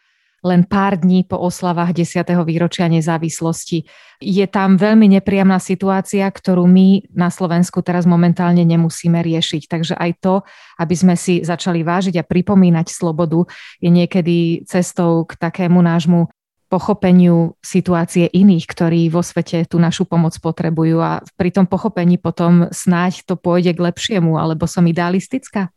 len 0.46 0.70
pár 0.70 1.02
dní 1.02 1.26
po 1.26 1.42
oslavách 1.42 1.98
10. 1.98 2.22
výročia 2.46 2.86
nezávislosti. 2.86 3.90
Je 4.22 4.46
tam 4.46 4.78
veľmi 4.78 5.10
nepríjemná 5.18 5.58
situácia, 5.58 6.30
ktorú 6.30 6.70
my 6.70 7.10
na 7.14 7.34
Slovensku 7.34 7.82
teraz 7.82 8.06
momentálne 8.06 8.62
nemusíme 8.62 9.18
riešiť. 9.18 9.66
Takže 9.66 9.94
aj 9.98 10.12
to, 10.22 10.46
aby 10.78 10.94
sme 10.94 11.16
si 11.18 11.42
začali 11.42 11.82
vážiť 11.82 12.22
a 12.22 12.28
pripomínať 12.28 12.88
slobodu, 12.90 13.50
je 13.82 13.90
niekedy 13.90 14.62
cestou 14.70 15.26
k 15.26 15.34
takému 15.42 15.82
nášmu 15.82 16.30
pochopeniu 16.68 17.56
situácie 17.64 18.28
iných, 18.32 18.66
ktorí 18.68 19.08
vo 19.08 19.24
svete 19.24 19.64
tú 19.66 19.80
našu 19.80 20.04
pomoc 20.04 20.36
potrebujú 20.38 21.00
a 21.00 21.24
pri 21.40 21.50
tom 21.56 21.66
pochopení 21.66 22.20
potom 22.20 22.68
snáď 22.70 23.24
to 23.24 23.40
pôjde 23.40 23.76
k 23.76 23.84
lepšiemu, 23.84 24.36
alebo 24.36 24.68
som 24.68 24.84
idealistická? 24.84 25.72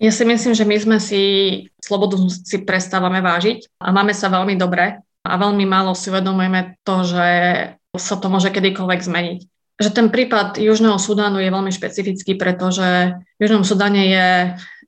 Ja 0.00 0.08
si 0.08 0.24
myslím, 0.24 0.56
že 0.56 0.64
my 0.64 0.76
sme 0.80 0.96
si 0.96 1.22
slobodu 1.84 2.16
si 2.32 2.64
prestávame 2.64 3.20
vážiť 3.20 3.68
a 3.84 3.92
máme 3.92 4.16
sa 4.16 4.32
veľmi 4.32 4.56
dobre 4.56 4.96
a 5.04 5.32
veľmi 5.36 5.68
málo 5.68 5.92
si 5.92 6.08
uvedomujeme 6.08 6.80
to, 6.80 7.04
že 7.04 7.28
sa 8.00 8.16
to 8.16 8.32
môže 8.32 8.48
kedykoľvek 8.48 9.00
zmeniť. 9.04 9.40
Že 9.80 9.90
ten 9.92 10.08
prípad 10.08 10.56
Južného 10.56 10.96
Sudánu 10.96 11.40
je 11.40 11.52
veľmi 11.52 11.72
špecifický, 11.72 12.40
pretože 12.40 13.16
v 13.36 13.40
Južnom 13.44 13.64
Sudáne 13.64 14.02
je 14.08 14.28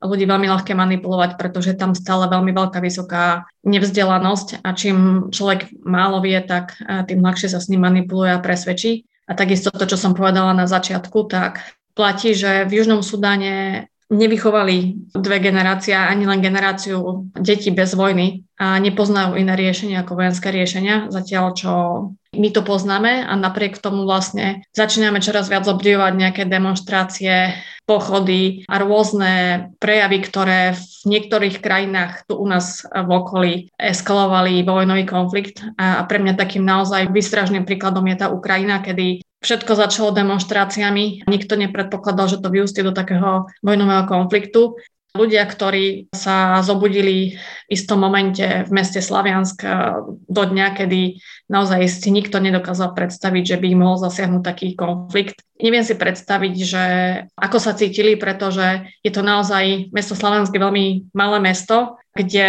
ľudí 0.02 0.26
veľmi 0.26 0.50
ľahké 0.50 0.74
manipulovať, 0.74 1.38
pretože 1.38 1.78
tam 1.78 1.94
stále 1.94 2.26
veľmi 2.26 2.50
veľká 2.50 2.82
vysoká 2.82 3.46
nevzdelanosť 3.62 4.66
a 4.66 4.68
čím 4.74 5.30
človek 5.30 5.70
málo 5.86 6.18
vie, 6.20 6.36
tak 6.42 6.76
eh, 6.82 7.06
tým 7.06 7.22
ľahšie 7.22 7.48
sa 7.48 7.62
s 7.62 7.70
ním 7.70 7.86
manipuluje 7.86 8.34
a 8.34 8.42
presvedčí. 8.42 9.06
A 9.30 9.38
takisto 9.38 9.70
to, 9.70 9.86
čo 9.86 9.94
som 9.94 10.18
povedala 10.18 10.52
na 10.52 10.66
začiatku, 10.66 11.30
tak 11.30 11.62
platí, 11.94 12.34
že 12.34 12.66
v 12.66 12.82
Južnom 12.82 13.00
Sudáne 13.00 13.86
nevychovali 14.12 15.08
dve 15.16 15.40
generácie, 15.40 15.96
ani 15.96 16.28
len 16.28 16.44
generáciu 16.44 17.32
detí 17.32 17.72
bez 17.72 17.96
vojny 17.96 18.44
a 18.60 18.76
nepoznajú 18.76 19.40
iné 19.40 19.56
riešenia 19.56 20.04
ako 20.04 20.20
vojenské 20.20 20.52
riešenia, 20.52 21.08
zatiaľ 21.08 21.56
čo 21.56 21.72
my 22.36 22.48
to 22.52 22.60
poznáme 22.60 23.24
a 23.24 23.32
napriek 23.36 23.80
tomu 23.80 24.04
vlastne 24.04 24.64
začíname 24.76 25.24
čoraz 25.24 25.48
viac 25.48 25.64
obdivovať 25.64 26.12
nejaké 26.12 26.42
demonstrácie, 26.44 27.56
pochody 27.84 28.62
a 28.70 28.78
rôzne 28.78 29.32
prejavy, 29.82 30.18
ktoré 30.22 30.60
v 30.78 30.84
niektorých 31.06 31.58
krajinách 31.58 32.30
tu 32.30 32.38
u 32.38 32.46
nás 32.46 32.86
v 32.86 33.10
okolí 33.10 33.52
eskalovali 33.76 34.62
vojnový 34.62 35.04
konflikt. 35.04 35.60
A 35.76 36.06
pre 36.06 36.22
mňa 36.22 36.38
takým 36.38 36.62
naozaj 36.62 37.10
výstražným 37.10 37.66
príkladom 37.66 38.06
je 38.06 38.16
tá 38.16 38.26
Ukrajina, 38.30 38.80
kedy 38.80 39.22
Všetko 39.42 39.74
začalo 39.74 40.14
demonstráciami. 40.14 41.26
Nikto 41.26 41.58
nepredpokladal, 41.58 42.30
že 42.30 42.38
to 42.38 42.46
vyústi 42.46 42.86
do 42.86 42.94
takého 42.94 43.50
vojnového 43.58 44.06
konfliktu. 44.06 44.78
Ľudia, 45.12 45.44
ktorí 45.44 46.08
sa 46.16 46.64
zobudili 46.64 47.36
v 47.36 47.68
istom 47.68 48.00
momente 48.00 48.64
v 48.64 48.70
meste 48.72 49.04
Slaviansk 49.04 49.60
do 50.08 50.42
dňa, 50.48 50.66
kedy 50.72 51.20
naozaj 51.52 51.84
si 51.84 52.08
nikto 52.08 52.40
nedokázal 52.40 52.96
predstaviť, 52.96 53.44
že 53.44 53.56
by 53.60 53.68
mohol 53.76 54.00
zasiahnuť 54.00 54.42
taký 54.42 54.72
konflikt. 54.72 55.44
Neviem 55.60 55.84
si 55.84 56.00
predstaviť, 56.00 56.54
že 56.64 56.84
ako 57.36 57.58
sa 57.60 57.76
cítili, 57.76 58.16
pretože 58.16 58.88
je 59.04 59.12
to 59.12 59.20
naozaj, 59.20 59.92
mesto 59.92 60.16
Slaviansk 60.16 60.56
veľmi 60.56 61.12
malé 61.12 61.38
mesto, 61.44 62.00
kde 62.16 62.48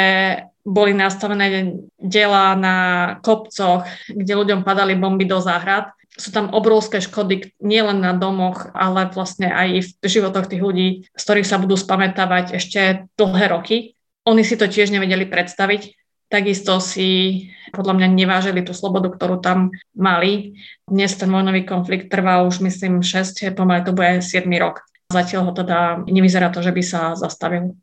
boli 0.64 0.96
nastavené 0.96 1.76
diela 2.00 2.56
na 2.56 2.76
kopcoch, 3.20 3.84
kde 4.08 4.34
ľuďom 4.40 4.64
padali 4.64 4.96
bomby 4.96 5.28
do 5.28 5.44
záhrad 5.44 5.92
sú 6.14 6.30
tam 6.30 6.54
obrovské 6.54 7.02
škody 7.02 7.58
nielen 7.58 8.02
na 8.02 8.14
domoch, 8.14 8.70
ale 8.78 9.10
vlastne 9.10 9.50
aj 9.50 9.98
v 9.98 10.06
životoch 10.06 10.46
tých 10.46 10.62
ľudí, 10.62 10.88
z 11.10 11.22
ktorých 11.22 11.50
sa 11.50 11.58
budú 11.58 11.74
spamätávať 11.74 12.54
ešte 12.58 13.10
dlhé 13.18 13.46
roky. 13.50 13.98
Oni 14.30 14.46
si 14.46 14.54
to 14.54 14.70
tiež 14.70 14.94
nevedeli 14.94 15.26
predstaviť. 15.26 15.98
Takisto 16.30 16.82
si 16.82 17.50
podľa 17.74 17.94
mňa 17.98 18.08
nevážili 18.10 18.62
tú 18.66 18.74
slobodu, 18.74 19.10
ktorú 19.14 19.42
tam 19.42 19.70
mali. 19.94 20.58
Dnes 20.86 21.14
ten 21.14 21.30
vojnový 21.30 21.66
konflikt 21.66 22.10
trvá 22.10 22.42
už 22.46 22.62
myslím 22.62 23.02
6, 23.06 23.54
pomaly 23.54 23.86
to 23.86 23.94
bude 23.94 24.22
7 24.22 24.46
rok. 24.58 24.86
Zatiaľ 25.14 25.50
ho 25.50 25.54
teda 25.54 26.02
nevyzerá 26.10 26.50
to, 26.50 26.66
že 26.66 26.74
by 26.74 26.82
sa 26.82 27.14
zastavil. 27.14 27.78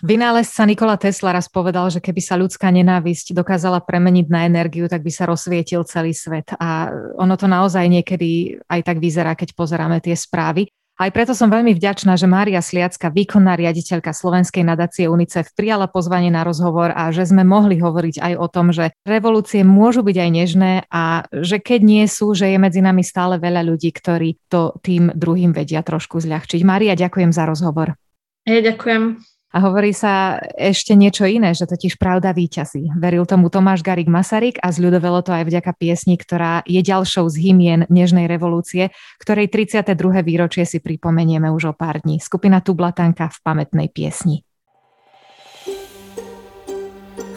Vynálezca 0.00 0.64
Nikola 0.64 0.96
Tesla 0.96 1.36
raz 1.36 1.52
povedal, 1.52 1.92
že 1.92 2.00
keby 2.00 2.20
sa 2.24 2.40
ľudská 2.40 2.72
nenávisť 2.72 3.36
dokázala 3.36 3.84
premeniť 3.84 4.26
na 4.32 4.48
energiu, 4.48 4.88
tak 4.88 5.04
by 5.04 5.12
sa 5.12 5.28
rozsvietil 5.28 5.84
celý 5.84 6.16
svet. 6.16 6.56
A 6.56 6.88
ono 7.20 7.36
to 7.36 7.44
naozaj 7.44 7.84
niekedy 7.84 8.56
aj 8.64 8.80
tak 8.80 8.96
vyzerá, 8.96 9.36
keď 9.36 9.52
pozeráme 9.52 10.00
tie 10.00 10.16
správy. 10.16 10.72
Aj 11.00 11.08
preto 11.08 11.32
som 11.32 11.48
veľmi 11.48 11.72
vďačná, 11.72 12.12
že 12.20 12.28
Mária 12.28 12.60
Sliacka, 12.60 13.08
výkonná 13.08 13.56
riaditeľka 13.56 14.12
Slovenskej 14.12 14.60
nadácie 14.60 15.08
UNICEF, 15.08 15.56
prijala 15.56 15.88
pozvanie 15.88 16.28
na 16.28 16.44
rozhovor 16.44 16.92
a 16.92 17.08
že 17.08 17.24
sme 17.24 17.40
mohli 17.40 17.80
hovoriť 17.80 18.20
aj 18.20 18.32
o 18.36 18.46
tom, 18.52 18.68
že 18.68 18.92
revolúcie 19.08 19.64
môžu 19.64 20.04
byť 20.04 20.16
aj 20.20 20.30
nežné 20.32 20.72
a 20.92 21.24
že 21.32 21.56
keď 21.56 21.80
nie 21.80 22.04
sú, 22.04 22.36
že 22.36 22.52
je 22.52 22.60
medzi 22.60 22.84
nami 22.84 23.00
stále 23.00 23.40
veľa 23.40 23.64
ľudí, 23.64 23.96
ktorí 23.96 24.44
to 24.52 24.76
tým 24.84 25.08
druhým 25.16 25.56
vedia 25.56 25.80
trošku 25.80 26.20
zľahčiť. 26.20 26.60
Mária, 26.68 26.92
ďakujem 26.92 27.32
za 27.32 27.48
rozhovor. 27.48 27.96
Ja 28.44 28.60
ďakujem. 28.60 29.24
A 29.50 29.58
hovorí 29.66 29.90
sa 29.90 30.38
ešte 30.54 30.94
niečo 30.94 31.26
iné, 31.26 31.50
že 31.58 31.66
totiž 31.66 31.98
pravda 31.98 32.30
výťazí. 32.30 32.94
Veril 32.94 33.26
tomu 33.26 33.50
Tomáš 33.50 33.82
Garik 33.82 34.06
Masaryk 34.06 34.62
a 34.62 34.70
zľudovelo 34.70 35.26
to 35.26 35.34
aj 35.34 35.42
vďaka 35.42 35.74
piesni, 35.74 36.14
ktorá 36.14 36.62
je 36.70 36.78
ďalšou 36.78 37.26
z 37.26 37.36
hymien 37.50 37.82
Nežnej 37.90 38.30
revolúcie, 38.30 38.94
ktorej 39.18 39.50
32. 39.50 40.22
výročie 40.22 40.62
si 40.62 40.78
pripomenieme 40.78 41.50
už 41.50 41.70
o 41.70 41.74
pár 41.74 41.98
dní. 41.98 42.22
Skupina 42.22 42.62
Tublatanka 42.62 43.26
v 43.26 43.38
pamätnej 43.42 43.90
piesni. 43.90 44.46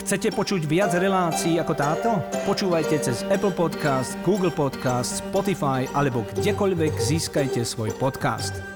Chcete 0.04 0.36
počuť 0.36 0.67
viac 0.67 0.91
relácií 0.99 1.58
ako 1.58 1.73
táto? 1.73 2.10
Počúvajte 2.43 2.99
cez 3.02 3.23
Apple 3.32 3.56
Podcast, 3.56 4.19
Google 4.21 4.52
Podcast, 4.52 5.23
Spotify 5.23 5.88
alebo 5.95 6.28
kdekoľvek 6.36 6.93
získajte 6.93 7.63
svoj 7.63 7.95
podcast. 7.97 8.73